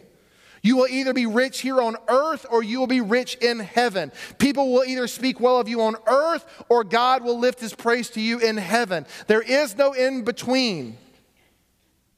You 0.62 0.76
will 0.76 0.88
either 0.88 1.12
be 1.12 1.26
rich 1.26 1.60
here 1.60 1.80
on 1.80 1.96
earth 2.08 2.44
or 2.50 2.62
you 2.62 2.78
will 2.78 2.86
be 2.86 3.00
rich 3.00 3.36
in 3.36 3.60
heaven. 3.60 4.12
People 4.38 4.72
will 4.72 4.84
either 4.84 5.06
speak 5.06 5.40
well 5.40 5.58
of 5.58 5.68
you 5.68 5.80
on 5.82 5.96
earth 6.06 6.44
or 6.68 6.84
God 6.84 7.24
will 7.24 7.38
lift 7.38 7.60
his 7.60 7.74
praise 7.74 8.10
to 8.10 8.20
you 8.20 8.38
in 8.38 8.56
heaven. 8.56 9.06
There 9.26 9.42
is 9.42 9.76
no 9.76 9.92
in 9.92 10.22
between. 10.22 10.98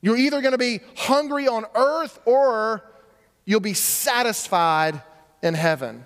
You're 0.00 0.16
either 0.16 0.40
going 0.40 0.52
to 0.52 0.58
be 0.58 0.80
hungry 0.96 1.46
on 1.46 1.64
earth 1.74 2.18
or 2.24 2.82
you'll 3.44 3.60
be 3.60 3.74
satisfied 3.74 5.00
in 5.42 5.54
heaven. 5.54 6.04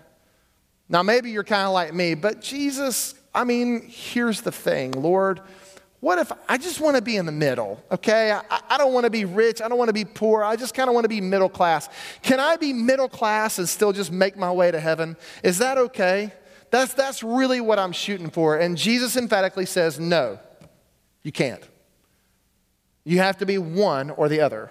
Now, 0.89 1.03
maybe 1.03 1.31
you're 1.31 1.45
kind 1.45 1.67
of 1.67 1.73
like 1.73 1.95
me, 1.95 2.15
but 2.15 2.43
Jesus, 2.43 3.15
I 3.35 3.45
mean, 3.45 3.87
here's 3.89 4.43
the 4.43 4.53
thing, 4.53 4.93
Lord. 4.93 5.41
What 6.07 6.21
if 6.21 6.31
I 6.49 6.57
just 6.57 6.81
want 6.81 6.95
to 6.95 7.03
be 7.03 7.17
in 7.17 7.27
the 7.27 7.33
middle, 7.33 7.83
okay? 7.91 8.31
I, 8.31 8.61
I 8.71 8.79
don't 8.79 8.93
want 8.93 9.07
to 9.07 9.11
be 9.11 9.25
rich. 9.25 9.61
I 9.61 9.67
don't 9.67 9.77
want 9.77 9.89
to 9.89 9.93
be 9.93 10.05
poor. 10.05 10.45
I 10.45 10.55
just 10.55 10.73
kind 10.73 10.89
of 10.89 10.95
want 10.95 11.03
to 11.03 11.09
be 11.09 11.21
middle 11.21 11.49
class. 11.49 11.89
Can 12.23 12.39
I 12.39 12.55
be 12.55 12.73
middle 12.73 13.09
class 13.09 13.59
and 13.59 13.69
still 13.69 13.93
just 13.93 14.13
make 14.13 14.37
my 14.37 14.53
way 14.53 14.71
to 14.71 14.79
heaven? 14.79 15.17
Is 15.43 15.59
that 15.59 15.79
okay? 15.79 16.33
That's, 16.71 16.95
that's 16.95 17.25
really 17.25 17.61
what 17.61 17.81
I'm 17.81 17.91
shooting 17.91 18.31
for. 18.31 18.57
And 18.57 18.79
Jesus 18.79 19.17
emphatically 19.17 19.67
says, 19.67 19.99
no, 19.99 20.39
you 21.25 21.33
can't. 21.33 21.65
You 23.03 23.19
have 23.19 23.39
to 23.39 23.45
be 23.45 23.59
one 23.59 24.11
or 24.11 24.29
the 24.29 24.43
other. 24.43 24.71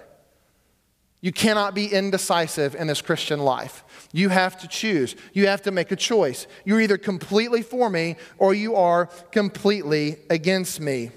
You 1.20 1.32
cannot 1.32 1.74
be 1.74 1.86
indecisive 1.86 2.74
in 2.74 2.86
this 2.86 3.02
Christian 3.02 3.40
life. 3.40 3.84
You 4.10 4.30
have 4.30 4.58
to 4.60 4.68
choose. 4.68 5.14
You 5.34 5.48
have 5.48 5.60
to 5.64 5.70
make 5.70 5.92
a 5.92 5.96
choice. 5.96 6.46
You're 6.64 6.80
either 6.80 6.96
completely 6.96 7.60
for 7.60 7.90
me 7.90 8.16
or 8.38 8.54
you 8.54 8.76
are 8.76 9.10
completely 9.32 10.16
against 10.30 10.80
me. 10.80 11.10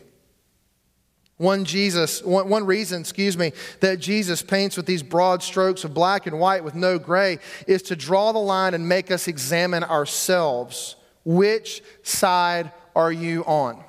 One 1.39 1.63
Jesus, 1.63 2.21
one, 2.21 2.49
one 2.49 2.65
reason, 2.65 2.99
excuse 2.99 3.37
me, 3.37 3.53
that 3.79 3.99
Jesus 4.01 4.41
paints 4.41 4.75
with 4.75 4.85
these 4.85 5.01
broad 5.01 5.41
strokes 5.41 5.85
of 5.85 5.93
black 5.93 6.27
and 6.27 6.37
white 6.37 6.65
with 6.65 6.75
no 6.75 6.99
gray 6.99 7.39
is 7.65 7.81
to 7.83 7.95
draw 7.95 8.33
the 8.33 8.39
line 8.39 8.73
and 8.73 8.89
make 8.89 9.09
us 9.09 9.29
examine 9.29 9.85
ourselves. 9.85 10.97
Which 11.23 11.81
side 12.03 12.73
are 12.93 13.09
you 13.09 13.45
on? 13.45 13.81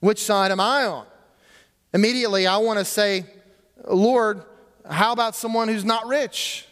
Which 0.00 0.22
side 0.22 0.52
am 0.52 0.60
I 0.60 0.84
on? 0.84 1.06
Immediately, 1.94 2.46
I 2.46 2.58
want 2.58 2.78
to 2.78 2.84
say, 2.84 3.24
Lord, 3.88 4.42
how 4.88 5.14
about 5.14 5.34
someone 5.34 5.68
who's 5.68 5.86
not 5.86 6.06
rich? 6.06 6.66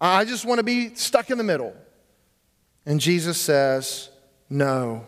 I 0.00 0.24
just 0.24 0.46
want 0.46 0.58
to 0.58 0.64
be 0.64 0.94
stuck 0.94 1.30
in 1.30 1.36
the 1.36 1.44
middle. 1.44 1.76
And 2.86 2.98
Jesus 2.98 3.38
says, 3.38 4.08
No. 4.48 5.06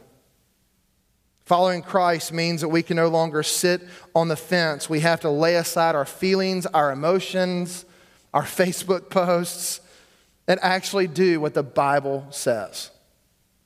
Following 1.44 1.82
Christ 1.82 2.32
means 2.32 2.60
that 2.60 2.68
we 2.68 2.82
can 2.82 2.96
no 2.96 3.08
longer 3.08 3.42
sit 3.42 3.82
on 4.14 4.28
the 4.28 4.36
fence. 4.36 4.88
We 4.88 5.00
have 5.00 5.20
to 5.20 5.30
lay 5.30 5.56
aside 5.56 5.94
our 5.94 6.04
feelings, 6.04 6.66
our 6.66 6.92
emotions, 6.92 7.84
our 8.32 8.42
Facebook 8.44 9.10
posts, 9.10 9.80
and 10.46 10.60
actually 10.62 11.06
do 11.08 11.40
what 11.40 11.54
the 11.54 11.62
Bible 11.62 12.26
says. 12.30 12.90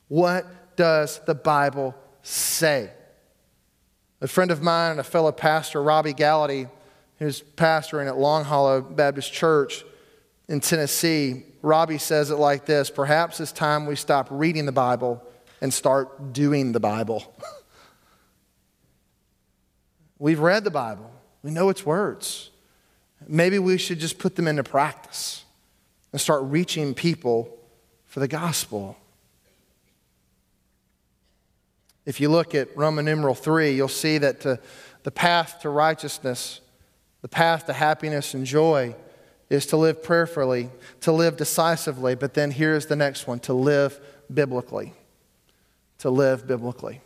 What 0.09 0.77
does 0.77 1.21
the 1.27 1.35
Bible 1.35 1.95
say? 2.23 2.91
A 4.21 4.29
friend 4.29 4.51
of 4.51 4.63
mine 4.63 4.93
and 4.93 5.01
a 5.01 5.05
fellow 5.05 5.33
pastor, 5.33 5.83
Robbie 5.83 6.15
Gallaty, 6.15 6.71
who's 7.19 7.43
pastoring 7.43 8.07
at 8.07 8.17
Long 8.17 8.45
Hollow 8.45 8.81
Baptist 8.81 9.33
Church 9.33 9.85
in 10.49 10.61
Tennessee, 10.61 11.45
Robbie 11.63 11.99
says 11.99 12.31
it 12.31 12.37
like 12.37 12.65
this 12.65 12.91
Perhaps 12.91 13.41
it's 13.41 13.53
time 13.53 13.87
we 13.87 13.97
stop 13.97 14.29
reading 14.31 14.67
the 14.67 14.73
Bible 14.73 15.23
and 15.61 15.73
start 15.73 16.33
doing 16.33 16.73
the 16.73 16.81
Bible. 16.81 17.35
We've 20.19 20.41
read 20.41 20.65
the 20.65 20.71
Bible, 20.71 21.11
we 21.43 21.51
know 21.51 21.69
its 21.69 21.85
words. 21.85 22.51
Maybe 23.27 23.59
we 23.59 23.79
should 23.79 23.99
just 23.99 24.19
put 24.19 24.37
them 24.37 24.47
into 24.47 24.63
practice 24.63 25.45
and 26.13 26.21
start 26.21 26.43
reaching 26.45 26.95
people 26.95 27.57
for 28.05 28.21
the 28.21 28.29
gospel. 28.29 28.97
If 32.05 32.21
you 32.21 32.29
look 32.29 32.55
at 32.55 32.75
Roman 32.77 33.05
numeral 33.05 33.35
3, 33.35 33.73
you'll 33.73 33.89
see 33.89 34.19
that 34.19 34.41
to, 34.43 34.61
the 35.03 35.11
path 35.11 35.61
to 35.61 35.71
righteousness, 35.71 36.61
the 37.23 37.29
path 37.29 37.67
to 37.67 37.73
happiness 37.73 38.33
and 38.35 38.47
joy, 38.47 38.95
is 39.51 39.67
to 39.67 39.77
live 39.77 40.03
prayerfully, 40.03 40.71
to 41.01 41.13
live 41.13 41.37
decisively. 41.37 42.15
But 42.15 42.35
then 42.35 42.51
here's 42.51 42.87
the 42.87 42.97
next 42.97 43.27
one 43.27 43.41
to 43.41 43.53
live 43.53 44.01
biblically. 44.33 44.93
To 45.99 46.11
live 46.11 46.47
biblically. 46.47 47.01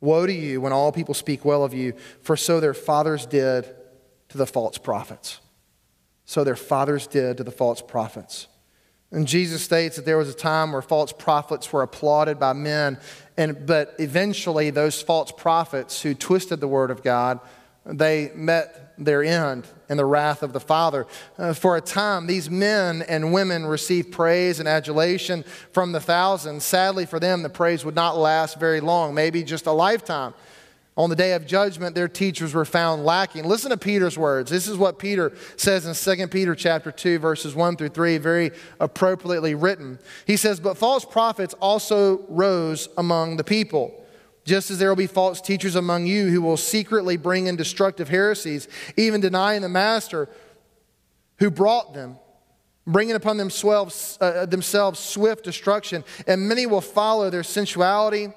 Woe 0.00 0.26
to 0.26 0.32
you 0.32 0.60
when 0.60 0.72
all 0.72 0.92
people 0.92 1.14
speak 1.14 1.44
well 1.44 1.64
of 1.64 1.74
you, 1.74 1.94
for 2.22 2.36
so 2.36 2.60
their 2.60 2.74
fathers 2.74 3.26
did 3.26 3.74
to 4.28 4.38
the 4.38 4.46
false 4.46 4.78
prophets. 4.78 5.40
So 6.24 6.44
their 6.44 6.56
fathers 6.56 7.06
did 7.06 7.38
to 7.38 7.44
the 7.44 7.50
false 7.50 7.80
prophets. 7.80 8.48
And 9.10 9.26
Jesus 9.26 9.62
states 9.62 9.96
that 9.96 10.04
there 10.04 10.18
was 10.18 10.28
a 10.28 10.34
time 10.34 10.72
where 10.72 10.82
false 10.82 11.12
prophets 11.12 11.72
were 11.72 11.82
applauded 11.82 12.38
by 12.38 12.52
men, 12.52 12.98
and, 13.36 13.66
but 13.66 13.94
eventually 13.98 14.70
those 14.70 15.00
false 15.00 15.32
prophets 15.32 16.02
who 16.02 16.14
twisted 16.14 16.60
the 16.60 16.68
word 16.68 16.90
of 16.90 17.02
God, 17.02 17.40
they 17.86 18.30
met 18.34 18.87
their 18.98 19.22
end 19.22 19.66
in 19.88 19.96
the 19.96 20.04
wrath 20.04 20.42
of 20.42 20.52
the 20.52 20.60
Father. 20.60 21.06
Uh, 21.38 21.54
for 21.54 21.76
a 21.76 21.80
time, 21.80 22.26
these 22.26 22.50
men 22.50 23.02
and 23.02 23.32
women 23.32 23.66
received 23.66 24.12
praise 24.12 24.60
and 24.60 24.68
adulation 24.68 25.44
from 25.72 25.92
the 25.92 26.00
thousands. 26.00 26.64
Sadly 26.64 27.06
for 27.06 27.20
them, 27.20 27.42
the 27.42 27.48
praise 27.48 27.84
would 27.84 27.94
not 27.94 28.16
last 28.16 28.58
very 28.58 28.80
long, 28.80 29.14
maybe 29.14 29.42
just 29.42 29.66
a 29.66 29.72
lifetime. 29.72 30.34
On 30.98 31.08
the 31.08 31.14
day 31.14 31.34
of 31.34 31.46
judgment, 31.46 31.94
their 31.94 32.08
teachers 32.08 32.54
were 32.54 32.64
found 32.64 33.04
lacking. 33.04 33.44
Listen 33.44 33.70
to 33.70 33.76
Peter's 33.76 34.18
words. 34.18 34.50
This 34.50 34.66
is 34.66 34.76
what 34.76 34.98
Peter 34.98 35.32
says 35.56 35.86
in 35.86 36.16
2 36.16 36.26
Peter 36.26 36.56
chapter 36.56 36.90
2, 36.90 37.20
verses 37.20 37.54
1 37.54 37.76
through 37.76 37.90
3, 37.90 38.18
very 38.18 38.50
appropriately 38.80 39.54
written. 39.54 40.00
He 40.26 40.36
says, 40.36 40.58
But 40.58 40.76
false 40.76 41.04
prophets 41.04 41.54
also 41.60 42.24
rose 42.28 42.88
among 42.98 43.36
the 43.36 43.44
people. 43.44 44.04
Just 44.48 44.70
as 44.70 44.78
there 44.78 44.88
will 44.88 44.96
be 44.96 45.06
false 45.06 45.40
teachers 45.42 45.74
among 45.74 46.06
you 46.06 46.28
who 46.28 46.40
will 46.40 46.56
secretly 46.56 47.18
bring 47.18 47.46
in 47.48 47.56
destructive 47.56 48.08
heresies, 48.08 48.66
even 48.96 49.20
denying 49.20 49.60
the 49.60 49.68
master 49.68 50.28
who 51.38 51.50
brought 51.50 51.92
them, 51.92 52.16
bringing 52.86 53.14
upon 53.14 53.36
themselves, 53.36 54.16
uh, 54.20 54.46
themselves 54.46 54.98
swift 54.98 55.44
destruction. 55.44 56.02
And 56.26 56.48
many 56.48 56.64
will 56.64 56.80
follow 56.80 57.28
their 57.28 57.42
sensuality 57.42 58.32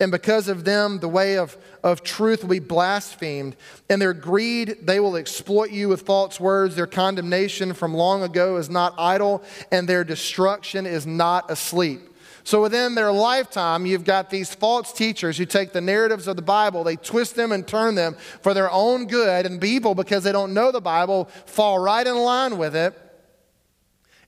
and 0.00 0.10
because 0.10 0.48
of 0.48 0.64
them, 0.64 0.98
the 0.98 1.08
way 1.08 1.36
of, 1.36 1.58
of 1.84 2.02
truth 2.02 2.42
will 2.42 2.50
be 2.50 2.58
blasphemed. 2.58 3.54
And 3.90 4.00
their 4.00 4.14
greed, 4.14 4.78
they 4.82 4.98
will 4.98 5.16
exploit 5.16 5.70
you 5.70 5.90
with 5.90 6.02
false 6.02 6.40
words. 6.40 6.74
Their 6.74 6.86
condemnation 6.86 7.74
from 7.74 7.92
long 7.92 8.22
ago 8.22 8.56
is 8.56 8.70
not 8.70 8.94
idle, 8.96 9.42
and 9.70 9.86
their 9.86 10.02
destruction 10.02 10.86
is 10.86 11.06
not 11.06 11.50
asleep. 11.50 12.00
So 12.44 12.62
within 12.62 12.94
their 12.94 13.12
lifetime, 13.12 13.86
you've 13.86 14.04
got 14.04 14.30
these 14.30 14.54
false 14.54 14.92
teachers 14.92 15.38
who 15.38 15.44
take 15.44 15.72
the 15.72 15.80
narratives 15.80 16.26
of 16.26 16.36
the 16.36 16.42
Bible, 16.42 16.84
they 16.84 16.96
twist 16.96 17.36
them 17.36 17.52
and 17.52 17.66
turn 17.66 17.94
them 17.94 18.16
for 18.40 18.54
their 18.54 18.70
own 18.70 19.06
good, 19.06 19.46
and 19.46 19.60
people, 19.60 19.94
because 19.94 20.24
they 20.24 20.32
don't 20.32 20.54
know 20.54 20.72
the 20.72 20.80
Bible, 20.80 21.26
fall 21.46 21.78
right 21.78 22.06
in 22.06 22.16
line 22.16 22.58
with 22.58 22.74
it 22.74 22.98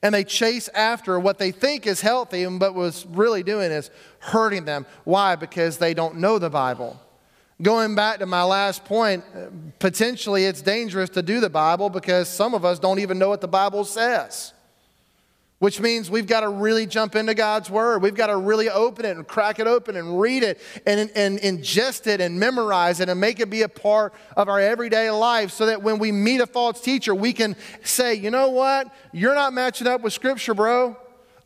and 0.02 0.14
they 0.14 0.24
chase 0.24 0.68
after 0.74 1.18
what 1.18 1.38
they 1.38 1.52
think 1.52 1.86
is 1.86 2.00
healthy, 2.00 2.44
but 2.46 2.74
what's 2.74 3.06
really 3.06 3.42
doing 3.42 3.70
is 3.70 3.90
hurting 4.18 4.64
them. 4.64 4.84
Why? 5.04 5.36
Because 5.36 5.78
they 5.78 5.94
don't 5.94 6.16
know 6.16 6.38
the 6.38 6.50
Bible. 6.50 7.00
Going 7.62 7.94
back 7.94 8.18
to 8.18 8.26
my 8.26 8.42
last 8.42 8.84
point, 8.84 9.24
potentially 9.78 10.44
it's 10.46 10.60
dangerous 10.60 11.10
to 11.10 11.22
do 11.22 11.38
the 11.38 11.50
Bible 11.50 11.88
because 11.88 12.28
some 12.28 12.54
of 12.54 12.64
us 12.64 12.80
don't 12.80 12.98
even 12.98 13.18
know 13.18 13.28
what 13.28 13.40
the 13.40 13.48
Bible 13.48 13.84
says. 13.84 14.52
Which 15.62 15.78
means 15.78 16.10
we've 16.10 16.26
got 16.26 16.40
to 16.40 16.48
really 16.48 16.86
jump 16.86 17.14
into 17.14 17.34
God's 17.34 17.70
Word. 17.70 18.02
We've 18.02 18.16
got 18.16 18.26
to 18.26 18.36
really 18.36 18.68
open 18.68 19.04
it 19.04 19.16
and 19.16 19.24
crack 19.24 19.60
it 19.60 19.68
open 19.68 19.94
and 19.94 20.20
read 20.20 20.42
it 20.42 20.60
and, 20.84 21.08
and 21.14 21.38
ingest 21.38 22.08
it 22.08 22.20
and 22.20 22.36
memorize 22.40 22.98
it 22.98 23.08
and 23.08 23.20
make 23.20 23.38
it 23.38 23.48
be 23.48 23.62
a 23.62 23.68
part 23.68 24.12
of 24.36 24.48
our 24.48 24.58
everyday 24.58 25.08
life 25.10 25.52
so 25.52 25.66
that 25.66 25.80
when 25.80 26.00
we 26.00 26.10
meet 26.10 26.40
a 26.40 26.48
false 26.48 26.80
teacher, 26.80 27.14
we 27.14 27.32
can 27.32 27.54
say, 27.84 28.12
you 28.12 28.28
know 28.28 28.48
what? 28.48 28.92
You're 29.12 29.36
not 29.36 29.52
matching 29.52 29.86
up 29.86 30.00
with 30.00 30.12
Scripture, 30.12 30.52
bro. 30.52 30.96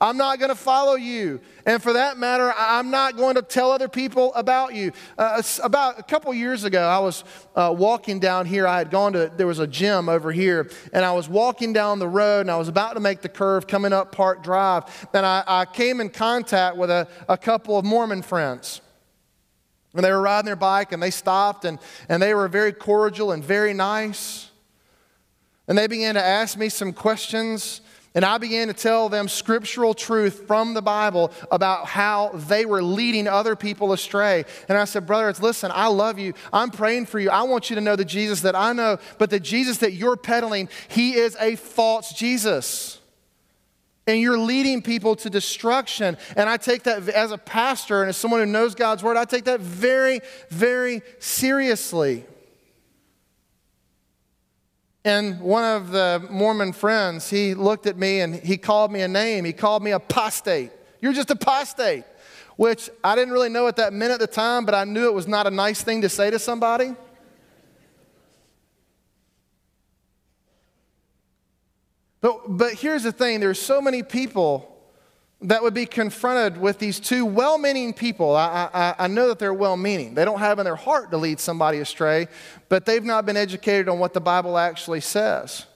I'm 0.00 0.16
not 0.16 0.38
going 0.38 0.50
to 0.50 0.54
follow 0.54 0.94
you. 0.94 1.40
And 1.64 1.82
for 1.82 1.94
that 1.94 2.18
matter, 2.18 2.52
I'm 2.56 2.90
not 2.90 3.16
going 3.16 3.36
to 3.36 3.42
tell 3.42 3.72
other 3.72 3.88
people 3.88 4.34
about 4.34 4.74
you. 4.74 4.92
Uh, 5.16 5.42
about 5.62 5.98
a 5.98 6.02
couple 6.02 6.32
years 6.34 6.64
ago, 6.64 6.86
I 6.86 6.98
was 6.98 7.24
uh, 7.54 7.74
walking 7.76 8.18
down 8.18 8.44
here. 8.46 8.66
I 8.66 8.78
had 8.78 8.90
gone 8.90 9.14
to, 9.14 9.32
there 9.34 9.46
was 9.46 9.58
a 9.58 9.66
gym 9.66 10.08
over 10.08 10.32
here, 10.32 10.70
and 10.92 11.04
I 11.04 11.12
was 11.12 11.28
walking 11.28 11.72
down 11.72 11.98
the 11.98 12.08
road, 12.08 12.40
and 12.40 12.50
I 12.50 12.56
was 12.56 12.68
about 12.68 12.94
to 12.94 13.00
make 13.00 13.22
the 13.22 13.28
curve 13.28 13.66
coming 13.66 13.92
up 13.92 14.12
Park 14.12 14.42
Drive. 14.42 14.84
And 15.14 15.24
I, 15.24 15.42
I 15.46 15.64
came 15.64 16.00
in 16.00 16.10
contact 16.10 16.76
with 16.76 16.90
a, 16.90 17.08
a 17.28 17.38
couple 17.38 17.78
of 17.78 17.84
Mormon 17.84 18.22
friends. 18.22 18.82
And 19.94 20.04
they 20.04 20.12
were 20.12 20.20
riding 20.20 20.44
their 20.44 20.56
bike, 20.56 20.92
and 20.92 21.02
they 21.02 21.10
stopped, 21.10 21.64
and, 21.64 21.78
and 22.10 22.22
they 22.22 22.34
were 22.34 22.48
very 22.48 22.72
cordial 22.72 23.32
and 23.32 23.42
very 23.42 23.72
nice. 23.72 24.50
And 25.68 25.76
they 25.76 25.86
began 25.86 26.14
to 26.14 26.22
ask 26.22 26.58
me 26.58 26.68
some 26.68 26.92
questions 26.92 27.80
and 28.16 28.24
I 28.24 28.38
began 28.38 28.68
to 28.68 28.72
tell 28.72 29.10
them 29.10 29.28
scriptural 29.28 29.92
truth 29.92 30.46
from 30.46 30.72
the 30.72 30.80
Bible 30.80 31.30
about 31.50 31.84
how 31.84 32.30
they 32.32 32.64
were 32.64 32.82
leading 32.82 33.28
other 33.28 33.54
people 33.54 33.92
astray. 33.92 34.46
And 34.70 34.78
I 34.78 34.86
said, 34.86 35.06
Brothers, 35.06 35.42
listen, 35.42 35.70
I 35.72 35.88
love 35.88 36.18
you. 36.18 36.32
I'm 36.50 36.70
praying 36.70 37.06
for 37.06 37.20
you. 37.20 37.28
I 37.28 37.42
want 37.42 37.68
you 37.68 37.76
to 37.76 37.82
know 37.82 37.94
the 37.94 38.06
Jesus 38.06 38.40
that 38.40 38.56
I 38.56 38.72
know, 38.72 38.98
but 39.18 39.28
the 39.28 39.38
Jesus 39.38 39.78
that 39.78 39.92
you're 39.92 40.16
peddling, 40.16 40.70
he 40.88 41.12
is 41.12 41.36
a 41.38 41.56
false 41.56 42.10
Jesus. 42.14 43.00
And 44.06 44.18
you're 44.18 44.38
leading 44.38 44.80
people 44.80 45.14
to 45.16 45.28
destruction. 45.28 46.16
And 46.36 46.48
I 46.48 46.56
take 46.56 46.84
that 46.84 47.06
as 47.10 47.32
a 47.32 47.38
pastor 47.38 48.00
and 48.00 48.08
as 48.08 48.16
someone 48.16 48.40
who 48.40 48.46
knows 48.46 48.74
God's 48.74 49.02
word, 49.02 49.18
I 49.18 49.26
take 49.26 49.44
that 49.44 49.60
very, 49.60 50.20
very 50.48 51.02
seriously. 51.18 52.24
And 55.06 55.38
one 55.38 55.62
of 55.62 55.92
the 55.92 56.26
Mormon 56.30 56.72
friends, 56.72 57.30
he 57.30 57.54
looked 57.54 57.86
at 57.86 57.96
me 57.96 58.22
and 58.22 58.34
he 58.34 58.56
called 58.56 58.90
me 58.90 59.02
a 59.02 59.08
name. 59.08 59.44
He 59.44 59.52
called 59.52 59.84
me 59.84 59.92
apostate. 59.92 60.72
You're 61.00 61.12
just 61.12 61.30
apostate, 61.30 62.02
which 62.56 62.90
I 63.04 63.14
didn't 63.14 63.32
really 63.32 63.48
know 63.48 63.68
at 63.68 63.76
that 63.76 63.92
minute 63.92 64.14
at 64.14 64.18
the 64.18 64.26
time, 64.26 64.64
but 64.64 64.74
I 64.74 64.82
knew 64.82 65.06
it 65.06 65.14
was 65.14 65.28
not 65.28 65.46
a 65.46 65.50
nice 65.52 65.80
thing 65.80 66.02
to 66.02 66.08
say 66.08 66.28
to 66.32 66.40
somebody. 66.40 66.96
But, 72.20 72.40
but 72.48 72.72
here's 72.72 73.04
the 73.04 73.12
thing 73.12 73.38
there's 73.38 73.62
so 73.62 73.80
many 73.80 74.02
people 74.02 74.75
that 75.42 75.62
would 75.62 75.74
be 75.74 75.86
confronted 75.86 76.58
with 76.60 76.78
these 76.78 76.98
two 76.98 77.26
well 77.26 77.58
meaning 77.58 77.92
people. 77.92 78.34
I, 78.34 78.70
I, 78.72 78.94
I, 79.04 79.06
know 79.06 79.28
that 79.28 79.38
they're 79.38 79.52
well 79.52 79.76
meaning. 79.76 80.14
They 80.14 80.24
don't 80.24 80.38
have 80.38 80.58
in 80.58 80.64
their 80.64 80.76
heart 80.76 81.10
to 81.10 81.18
lead 81.18 81.40
somebody 81.40 81.78
astray, 81.78 82.28
but 82.68 82.86
they've 82.86 83.04
not 83.04 83.26
been 83.26 83.36
educated 83.36 83.88
on 83.88 83.98
what 83.98 84.14
the 84.14 84.20
Bible 84.20 84.56
actually 84.56 85.00
says. 85.00 85.66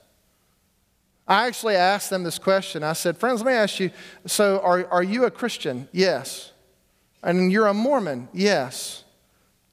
I 1.27 1.47
actually 1.47 1.75
asked 1.75 2.09
them 2.09 2.23
this 2.23 2.39
question. 2.39 2.83
I 2.83 2.93
said, 2.93 3.17
Friends, 3.17 3.41
let 3.41 3.51
me 3.51 3.57
ask 3.57 3.79
you 3.79 3.91
so 4.25 4.59
are, 4.61 4.87
are 4.91 5.03
you 5.03 5.25
a 5.25 5.31
Christian? 5.31 5.87
Yes. 5.91 6.51
And 7.23 7.51
you're 7.51 7.67
a 7.67 7.73
Mormon? 7.73 8.29
Yes. 8.33 9.03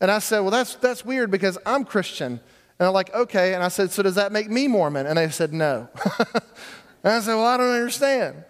And 0.01 0.11
I 0.11 0.19
said, 0.19 0.41
Well, 0.41 0.51
that's, 0.51 0.75
that's 0.77 1.05
weird 1.05 1.31
because 1.31 1.57
I'm 1.65 1.85
Christian. 1.85 2.33
And 2.33 2.41
they're 2.79 2.91
like, 2.91 3.13
Okay. 3.15 3.55
And 3.55 3.63
I 3.63 3.69
said, 3.69 3.91
So 3.91 4.03
does 4.03 4.17
that 4.17 4.33
make 4.33 4.51
me 4.51 4.69
Mormon? 4.69 5.07
And 5.07 5.17
they 5.17 5.31
said, 5.31 5.55
No. 5.55 5.89
and 7.03 7.13
I 7.15 7.21
said, 7.21 7.35
Well, 7.35 7.47
I 7.47 7.57
don't 7.57 7.75
understand. 7.75 8.45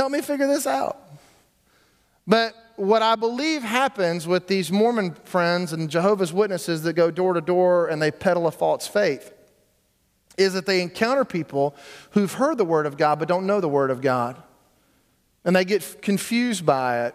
Help 0.00 0.12
me 0.12 0.22
figure 0.22 0.46
this 0.46 0.66
out. 0.66 0.96
But 2.26 2.54
what 2.76 3.02
I 3.02 3.16
believe 3.16 3.62
happens 3.62 4.26
with 4.26 4.46
these 4.46 4.72
Mormon 4.72 5.12
friends 5.12 5.74
and 5.74 5.90
Jehovah's 5.90 6.32
Witnesses 6.32 6.80
that 6.84 6.94
go 6.94 7.10
door 7.10 7.34
to 7.34 7.42
door 7.42 7.86
and 7.86 8.00
they 8.00 8.10
peddle 8.10 8.46
a 8.46 8.50
false 8.50 8.86
faith 8.86 9.30
is 10.38 10.54
that 10.54 10.64
they 10.64 10.80
encounter 10.80 11.26
people 11.26 11.76
who've 12.12 12.32
heard 12.32 12.56
the 12.56 12.64
Word 12.64 12.86
of 12.86 12.96
God 12.96 13.18
but 13.18 13.28
don't 13.28 13.46
know 13.46 13.60
the 13.60 13.68
Word 13.68 13.90
of 13.90 14.00
God. 14.00 14.42
And 15.44 15.54
they 15.54 15.66
get 15.66 16.00
confused 16.00 16.64
by 16.64 17.04
it. 17.04 17.14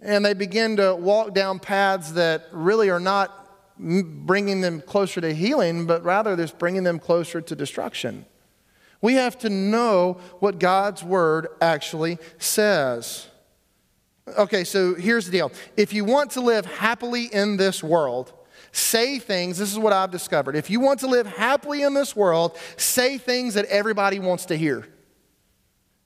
And 0.00 0.24
they 0.24 0.32
begin 0.32 0.78
to 0.78 0.94
walk 0.94 1.34
down 1.34 1.58
paths 1.58 2.12
that 2.12 2.46
really 2.52 2.88
are 2.88 2.98
not 2.98 3.50
bringing 3.78 4.62
them 4.62 4.80
closer 4.80 5.20
to 5.20 5.34
healing, 5.34 5.84
but 5.84 6.02
rather 6.04 6.36
they're 6.36 6.48
bringing 6.58 6.84
them 6.84 6.98
closer 6.98 7.42
to 7.42 7.54
destruction. 7.54 8.24
We 9.06 9.14
have 9.14 9.38
to 9.38 9.50
know 9.50 10.14
what 10.40 10.58
God's 10.58 11.04
word 11.04 11.46
actually 11.60 12.18
says. 12.38 13.28
Okay, 14.36 14.64
so 14.64 14.96
here's 14.96 15.26
the 15.26 15.30
deal. 15.30 15.52
If 15.76 15.92
you 15.92 16.04
want 16.04 16.32
to 16.32 16.40
live 16.40 16.66
happily 16.66 17.26
in 17.26 17.56
this 17.56 17.84
world, 17.84 18.32
say 18.72 19.20
things, 19.20 19.58
this 19.58 19.70
is 19.70 19.78
what 19.78 19.92
I've 19.92 20.10
discovered. 20.10 20.56
If 20.56 20.70
you 20.70 20.80
want 20.80 20.98
to 21.00 21.06
live 21.06 21.24
happily 21.24 21.82
in 21.82 21.94
this 21.94 22.16
world, 22.16 22.58
say 22.76 23.16
things 23.16 23.54
that 23.54 23.66
everybody 23.66 24.18
wants 24.18 24.46
to 24.46 24.56
hear. 24.56 24.88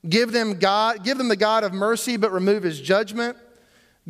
Give 0.06 0.30
them 0.30 0.58
God, 0.58 1.02
give 1.02 1.16
them 1.16 1.28
the 1.28 1.36
God 1.36 1.64
of 1.64 1.72
mercy 1.72 2.18
but 2.18 2.30
remove 2.32 2.64
his 2.64 2.78
judgment. 2.78 3.38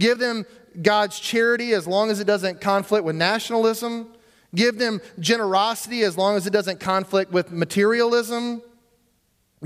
Give 0.00 0.18
them 0.18 0.44
God's 0.82 1.20
charity 1.20 1.74
as 1.74 1.86
long 1.86 2.10
as 2.10 2.18
it 2.18 2.26
doesn't 2.26 2.60
conflict 2.60 3.04
with 3.04 3.14
nationalism. 3.14 4.08
Give 4.52 4.78
them 4.78 5.00
generosity 5.20 6.02
as 6.02 6.18
long 6.18 6.36
as 6.36 6.48
it 6.48 6.52
doesn't 6.52 6.80
conflict 6.80 7.30
with 7.30 7.52
materialism. 7.52 8.62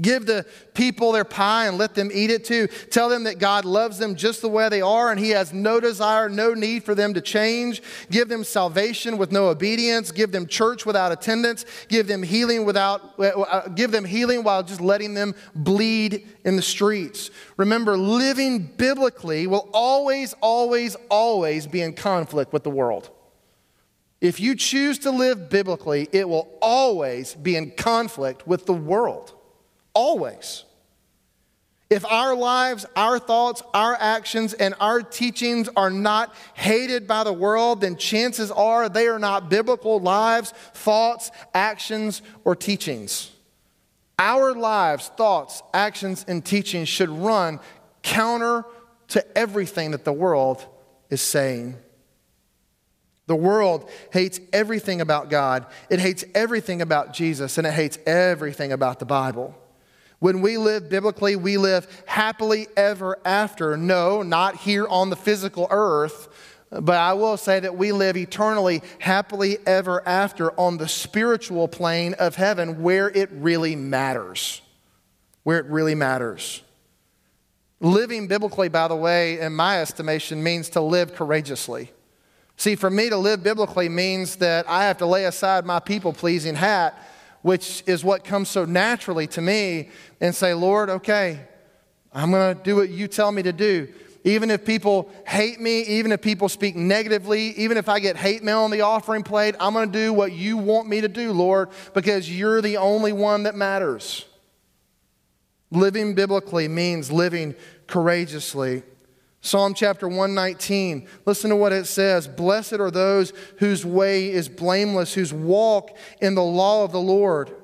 Give 0.00 0.26
the 0.26 0.44
people 0.74 1.12
their 1.12 1.24
pie 1.24 1.68
and 1.68 1.78
let 1.78 1.94
them 1.94 2.10
eat 2.12 2.28
it 2.28 2.44
too. 2.44 2.66
Tell 2.90 3.08
them 3.08 3.24
that 3.24 3.38
God 3.38 3.64
loves 3.64 3.96
them 3.96 4.16
just 4.16 4.42
the 4.42 4.48
way 4.48 4.68
they 4.68 4.80
are 4.80 5.12
and 5.12 5.20
He 5.20 5.30
has 5.30 5.52
no 5.52 5.78
desire, 5.78 6.28
no 6.28 6.52
need 6.52 6.82
for 6.82 6.96
them 6.96 7.14
to 7.14 7.20
change. 7.20 7.80
Give 8.10 8.28
them 8.28 8.42
salvation 8.42 9.18
with 9.18 9.30
no 9.30 9.46
obedience. 9.50 10.10
Give 10.10 10.32
them 10.32 10.48
church 10.48 10.84
without 10.84 11.12
attendance. 11.12 11.64
Give 11.86 12.08
them 12.08 12.24
healing 12.24 12.64
without, 12.64 13.20
uh, 13.20 13.68
give 13.68 13.92
them 13.92 14.04
healing 14.04 14.42
while 14.42 14.64
just 14.64 14.80
letting 14.80 15.14
them 15.14 15.32
bleed 15.54 16.26
in 16.44 16.56
the 16.56 16.62
streets. 16.62 17.30
Remember, 17.56 17.96
living 17.96 18.66
biblically 18.76 19.46
will 19.46 19.68
always, 19.72 20.34
always, 20.40 20.96
always 21.08 21.68
be 21.68 21.80
in 21.80 21.92
conflict 21.92 22.52
with 22.52 22.64
the 22.64 22.70
world. 22.70 23.10
If 24.20 24.40
you 24.40 24.56
choose 24.56 24.98
to 25.00 25.12
live 25.12 25.50
biblically, 25.50 26.08
it 26.10 26.28
will 26.28 26.48
always 26.60 27.34
be 27.34 27.54
in 27.54 27.70
conflict 27.70 28.44
with 28.48 28.66
the 28.66 28.72
world. 28.72 29.33
Always. 29.94 30.64
If 31.90 32.04
our 32.06 32.34
lives, 32.34 32.86
our 32.96 33.18
thoughts, 33.18 33.62
our 33.72 33.96
actions, 33.98 34.52
and 34.52 34.74
our 34.80 35.02
teachings 35.02 35.68
are 35.76 35.90
not 35.90 36.34
hated 36.54 37.06
by 37.06 37.24
the 37.24 37.32
world, 37.32 37.82
then 37.82 37.96
chances 37.96 38.50
are 38.50 38.88
they 38.88 39.06
are 39.06 39.18
not 39.18 39.48
biblical 39.48 40.00
lives, 40.00 40.50
thoughts, 40.72 41.30
actions, 41.54 42.22
or 42.44 42.56
teachings. 42.56 43.30
Our 44.18 44.54
lives, 44.54 45.08
thoughts, 45.16 45.62
actions, 45.72 46.24
and 46.26 46.44
teachings 46.44 46.88
should 46.88 47.10
run 47.10 47.60
counter 48.02 48.64
to 49.08 49.38
everything 49.38 49.92
that 49.92 50.04
the 50.04 50.12
world 50.12 50.66
is 51.10 51.20
saying. 51.20 51.76
The 53.26 53.36
world 53.36 53.88
hates 54.12 54.40
everything 54.52 55.00
about 55.00 55.30
God, 55.30 55.66
it 55.88 56.00
hates 56.00 56.24
everything 56.34 56.82
about 56.82 57.12
Jesus, 57.12 57.56
and 57.58 57.66
it 57.66 57.72
hates 57.72 57.98
everything 58.06 58.72
about 58.72 58.98
the 58.98 59.06
Bible. 59.06 59.54
When 60.24 60.40
we 60.40 60.56
live 60.56 60.88
biblically, 60.88 61.36
we 61.36 61.58
live 61.58 61.86
happily 62.06 62.66
ever 62.78 63.18
after. 63.26 63.76
No, 63.76 64.22
not 64.22 64.56
here 64.56 64.88
on 64.88 65.10
the 65.10 65.16
physical 65.16 65.66
earth, 65.70 66.28
but 66.70 66.96
I 66.96 67.12
will 67.12 67.36
say 67.36 67.60
that 67.60 67.76
we 67.76 67.92
live 67.92 68.16
eternally 68.16 68.80
happily 69.00 69.58
ever 69.66 70.02
after 70.08 70.58
on 70.58 70.78
the 70.78 70.88
spiritual 70.88 71.68
plane 71.68 72.14
of 72.14 72.36
heaven 72.36 72.82
where 72.82 73.10
it 73.10 73.28
really 73.32 73.76
matters. 73.76 74.62
Where 75.42 75.58
it 75.58 75.66
really 75.66 75.94
matters. 75.94 76.62
Living 77.80 78.26
biblically, 78.26 78.70
by 78.70 78.88
the 78.88 78.96
way, 78.96 79.40
in 79.40 79.52
my 79.52 79.82
estimation, 79.82 80.42
means 80.42 80.70
to 80.70 80.80
live 80.80 81.14
courageously. 81.14 81.92
See, 82.56 82.76
for 82.76 82.88
me 82.88 83.10
to 83.10 83.18
live 83.18 83.42
biblically 83.42 83.90
means 83.90 84.36
that 84.36 84.66
I 84.70 84.84
have 84.84 84.96
to 84.98 85.06
lay 85.06 85.26
aside 85.26 85.66
my 85.66 85.80
people 85.80 86.14
pleasing 86.14 86.54
hat 86.54 86.98
which 87.44 87.84
is 87.86 88.02
what 88.02 88.24
comes 88.24 88.48
so 88.48 88.64
naturally 88.64 89.26
to 89.26 89.42
me, 89.42 89.90
and 90.18 90.34
say, 90.34 90.54
Lord, 90.54 90.88
okay, 90.88 91.40
I'm 92.10 92.30
going 92.30 92.56
to 92.56 92.62
do 92.62 92.74
what 92.74 92.88
you 92.88 93.06
tell 93.06 93.30
me 93.30 93.42
to 93.42 93.52
do. 93.52 93.86
Even 94.24 94.50
if 94.50 94.64
people 94.64 95.12
hate 95.26 95.60
me, 95.60 95.82
even 95.82 96.10
if 96.10 96.22
people 96.22 96.48
speak 96.48 96.74
negatively, 96.74 97.50
even 97.58 97.76
if 97.76 97.86
I 97.86 98.00
get 98.00 98.16
hate 98.16 98.42
mail 98.42 98.60
on 98.60 98.70
the 98.70 98.80
offering 98.80 99.22
plate, 99.22 99.56
I'm 99.60 99.74
going 99.74 99.92
to 99.92 99.92
do 99.92 100.10
what 100.14 100.32
you 100.32 100.56
want 100.56 100.88
me 100.88 101.02
to 101.02 101.08
do, 101.08 101.32
Lord, 101.32 101.68
because 101.92 102.34
you're 102.34 102.62
the 102.62 102.78
only 102.78 103.12
one 103.12 103.42
that 103.42 103.54
matters. 103.54 104.24
Living 105.70 106.14
biblically 106.14 106.66
means 106.66 107.12
living 107.12 107.54
courageously. 107.86 108.84
Psalm 109.44 109.74
chapter 109.74 110.08
119, 110.08 111.06
listen 111.26 111.50
to 111.50 111.56
what 111.56 111.70
it 111.70 111.84
says 111.84 112.26
Blessed 112.26 112.80
are 112.80 112.90
those 112.90 113.34
whose 113.58 113.84
way 113.84 114.30
is 114.30 114.48
blameless, 114.48 115.12
whose 115.12 115.34
walk 115.34 115.94
in 116.22 116.34
the 116.34 116.42
law 116.42 116.82
of 116.82 116.92
the 116.92 117.00
Lord. 117.00 117.54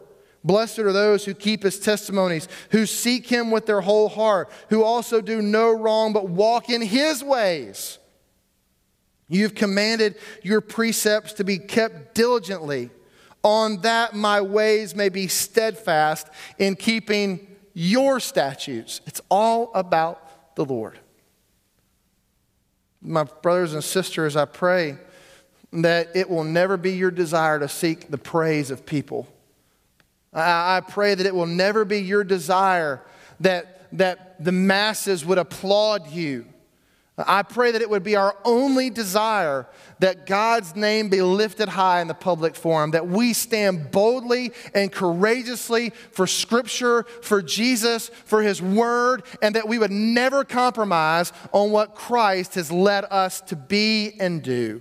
Blessed 0.45 0.81
are 0.81 0.93
those 0.93 1.25
who 1.25 1.33
keep 1.33 1.63
his 1.63 1.81
testimonies, 1.81 2.49
who 2.73 2.85
seek 2.85 3.27
him 3.27 3.51
with 3.51 3.65
their 3.65 3.81
whole 3.81 4.11
heart, 4.11 4.51
who 4.69 4.85
also 4.85 5.23
do 5.23 5.41
no 5.41 5.73
wrong 5.73 6.13
but 6.13 6.29
walk 6.29 6.69
in 6.69 6.83
his 6.83 7.25
ways. 7.25 7.99
You've 9.29 9.55
commanded 9.55 10.17
your 10.43 10.61
precepts 10.61 11.33
to 11.35 11.45
be 11.45 11.57
kept 11.57 12.15
diligently. 12.15 12.91
On 13.43 13.81
that 13.81 14.13
my 14.13 14.43
ways 14.43 14.95
may 14.95 15.09
be 15.09 15.29
steadfast 15.29 16.29
in 16.59 16.77
keeping 16.77 17.57
your 17.73 18.21
statutes. 18.21 19.01
It's 19.07 19.23
all 19.31 19.71
about 19.75 20.57
the 20.57 20.67
Lord. 20.67 20.99
My 23.03 23.25
brothers 23.25 23.75
and 23.75 23.83
sisters, 23.83 24.37
I 24.37 24.45
pray 24.45 24.97
that 25.73 26.09
it 26.15 26.29
will 26.29 26.45
never 26.45 26.77
be 26.77 26.93
your 26.93 27.11
desire 27.11 27.59
to 27.59 27.69
seek 27.69 28.11
the 28.11 28.19
praise 28.19 28.71
of 28.71 28.85
people 28.85 29.29
I, 30.33 30.81
pray 30.89 31.15
that 31.15 31.27
it 31.27 31.35
will 31.35 31.47
never 31.47 31.85
be 31.85 31.99
your 31.99 32.25
desire 32.25 33.03
that, 33.41 33.89
that 33.93 34.43
the 34.43 34.53
masses 34.53 35.25
would 35.25 35.39
applaud 35.39 36.09
you. 36.09 36.47
I 37.27 37.43
pray 37.43 37.73
that 37.73 37.83
it 37.83 37.91
would 37.91 38.03
be 38.03 38.17
our 38.17 38.37
only 38.45 38.91
desire 38.91 39.67
that 39.99 40.27
God's 40.27 40.75
name 40.75 41.09
be 41.09 41.23
lifted 41.23 41.69
high 41.69 42.01
in 42.01 42.09
the 42.09 42.15
public 42.15 42.55
forum, 42.55 42.93
that 42.93 43.07
we 43.09 43.33
stand 43.33 43.91
boldly 43.91 44.53
and 44.75 44.91
courageously 44.91 45.91
for 46.13 46.27
Scripture, 46.27 47.03
for 47.23 47.43
Jesus, 47.43 48.09
for 48.25 48.43
His 48.43 48.63
Word, 48.63 49.25
and 49.43 49.55
that 49.55 49.69
we 49.69 49.79
would 49.79 49.91
never 49.91 50.45
compromise 50.45 51.33
on 51.53 51.71
what 51.71 51.95
Christ 51.95 52.55
has 52.55 52.73
led 52.73 53.05
us 53.11 53.41
to 53.43 53.57
be 53.57 54.17
and 54.19 54.43
do. 54.43 54.81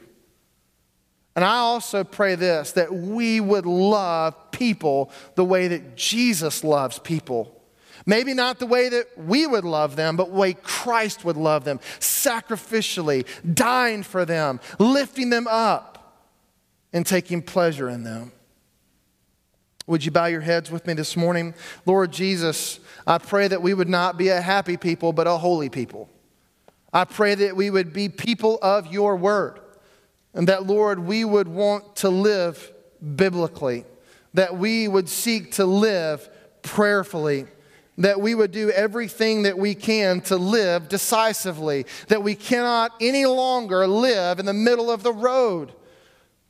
And 1.36 1.45
I 1.45 1.58
also 1.58 2.04
pray 2.04 2.36
this 2.36 2.73
that 2.73 2.93
we 2.93 3.39
would 3.39 3.65
love 3.65 4.52
people 4.52 5.12
the 5.36 5.45
way 5.45 5.69
that 5.69 5.95
Jesus 5.95 6.63
loves 6.63 6.99
people. 6.99 7.59
Maybe 8.10 8.34
not 8.34 8.58
the 8.58 8.65
way 8.65 8.89
that 8.89 9.06
we 9.19 9.45
would 9.45 9.63
love 9.63 9.95
them, 9.95 10.17
but 10.17 10.30
the 10.30 10.34
way 10.36 10.56
Christ 10.56 11.24
would 11.24 11.38
love 11.38 11.63
them, 11.63 11.80
sacrificially, 12.00 13.24
dying 13.54 14.02
for 14.02 14.26
them, 14.26 14.60
lifting 14.80 15.30
them 15.30 15.45
up, 15.48 16.17
and 16.91 17.06
taking 17.06 17.43
pleasure 17.43 17.88
in 17.88 18.04
them. 18.04 18.32
Would 19.86 20.04
you 20.04 20.10
bow 20.10 20.26
your 20.26 20.41
heads 20.41 20.72
with 20.72 20.88
me 20.88 20.95
this 20.95 21.15
morning? 21.15 21.54
Lord 21.86 22.12
Jesus, 22.12 22.80
I 23.06 23.19
pray 23.19 23.48
that 23.48 23.62
we 23.62 23.76
would 23.76 23.88
not 23.88 24.17
be 24.17 24.30
a 24.30 24.41
happy 24.41 24.76
people, 24.76 25.13
but 25.13 25.28
a 25.28 25.38
holy 25.38 25.69
people. 25.69 26.10
I 26.91 27.06
pray 27.06 27.36
that 27.36 27.56
we 27.56 27.69
would 27.69 27.93
be 27.93 28.10
people 28.10 28.58
of 28.63 28.91
your 28.91 29.17
word. 29.17 29.60
And 30.34 30.48
that, 30.48 30.65
Lord, 30.65 30.98
we 30.98 31.24
would 31.24 31.48
want 31.48 31.98
to 31.98 32.10
live 32.10 32.74
biblically, 33.15 33.86
that 34.34 34.58
we 34.58 34.88
would 34.88 35.10
seek 35.10 35.52
to 35.54 35.65
live 35.67 36.28
prayerfully, 36.63 37.45
that 37.99 38.19
we 38.19 38.33
would 38.33 38.51
do 38.51 38.71
everything 38.71 39.43
that 39.43 39.57
we 39.57 39.75
can 39.75 40.21
to 40.21 40.35
live 40.35 40.89
decisively, 40.89 41.85
that 42.07 42.23
we 42.23 42.35
cannot 42.35 42.91
any 42.99 43.25
longer 43.25 43.85
live 43.88 44.39
in 44.39 44.45
the 44.45 44.53
middle 44.53 44.89
of 44.89 45.03
the 45.03 45.13
road. 45.13 45.73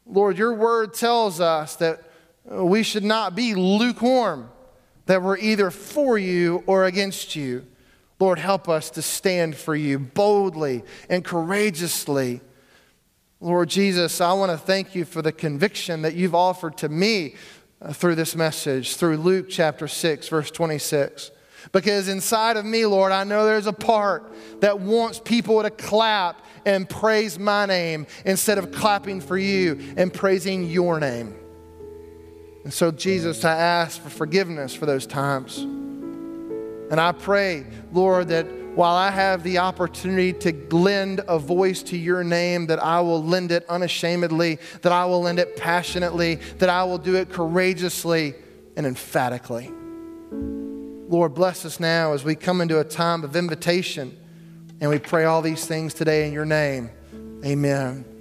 Lord, 0.06 0.38
your 0.38 0.54
word 0.54 0.94
tells 0.94 1.42
us 1.42 1.76
that 1.76 2.02
we 2.46 2.84
should 2.84 3.04
not 3.04 3.36
be 3.36 3.54
lukewarm, 3.54 4.50
that 5.06 5.22
we're 5.22 5.38
either 5.38 5.70
for 5.72 6.18
you 6.18 6.64
or 6.66 6.86
against 6.86 7.36
you. 7.36 7.66
Lord, 8.20 8.40
help 8.40 8.70
us 8.70 8.90
to 8.92 9.02
stand 9.02 9.56
for 9.56 9.76
you 9.76 10.00
boldly 10.00 10.84
and 11.10 11.24
courageously 11.24 12.42
Lord 13.42 13.70
Jesus, 13.70 14.20
I 14.20 14.34
want 14.34 14.52
to 14.52 14.58
thank 14.58 14.96
you 14.96 15.06
for 15.06 15.22
the 15.22 15.32
conviction 15.32 16.02
that 16.02 16.14
you've 16.14 16.36
offered 16.36 16.76
to 16.80 16.90
me 16.90 17.36
uh, 17.82 17.94
through 17.94 18.16
this 18.16 18.36
message, 18.36 18.98
through 18.98 19.16
Luke 19.16 19.46
chapter 19.50 19.88
6, 19.88 20.28
verse 20.28 20.52
26. 20.52 21.32
Because 21.72 22.08
inside 22.08 22.58
of 22.58 22.66
me, 22.66 22.86
Lord, 22.86 23.12
I 23.12 23.24
know 23.24 23.46
there's 23.46 23.68
a 23.68 23.74
part 23.74 24.32
that 24.62 24.80
wants 24.80 25.20
people 25.20 25.62
to 25.62 25.70
clap 25.70 26.42
and 26.66 26.90
praise 26.90 27.40
my 27.40 27.66
name 27.66 28.08
instead 28.26 28.58
of 28.58 28.72
clapping 28.72 29.22
for 29.22 29.38
you 29.38 29.94
and 29.98 30.14
praising 30.14 30.70
your 30.70 31.00
name. 31.00 31.36
And 32.64 32.74
so, 32.74 32.92
Jesus, 32.92 33.46
I 33.46 33.56
ask 33.56 34.02
for 34.02 34.10
forgiveness 34.10 34.76
for 34.76 34.86
those 34.86 35.08
times. 35.08 35.58
And 35.58 37.00
I 37.00 37.12
pray, 37.12 37.66
Lord, 37.94 38.30
that 38.30 38.46
while 38.76 38.96
I 38.96 39.12
have 39.12 39.44
the 39.44 39.58
opportunity 39.60 40.34
to 40.34 40.76
lend 40.76 41.22
a 41.28 41.40
voice 41.40 41.84
to 41.84 41.98
your 41.98 42.24
name, 42.24 42.68
that 42.68 42.82
I 42.82 43.02
will 43.02 43.24
lend 43.24 43.52
it 43.52 43.66
unashamedly, 43.68 44.60
that 44.82 44.92
I 44.92 45.06
will 45.06 45.22
lend 45.22 45.40
it 45.40 45.58
passionately, 45.58 46.36
that 46.60 46.70
I 46.70 46.84
will 46.84 46.98
do 46.98 47.16
it 47.16 47.30
courageously 47.30 48.36
and 48.76 48.86
emphatically. 48.86 49.72
Lord, 51.10 51.34
bless 51.34 51.66
us 51.66 51.80
now 51.80 52.14
as 52.14 52.24
we 52.24 52.36
come 52.36 52.62
into 52.62 52.80
a 52.80 52.84
time 52.84 53.24
of 53.24 53.36
invitation 53.36 54.16
and 54.80 54.92
we 54.92 55.00
pray 55.00 55.26
all 55.26 55.42
these 55.42 55.66
things 55.66 55.96
today 55.96 56.28
in 56.28 56.34
your 56.34 56.46
name. 56.46 56.92
Amen. 57.44 58.19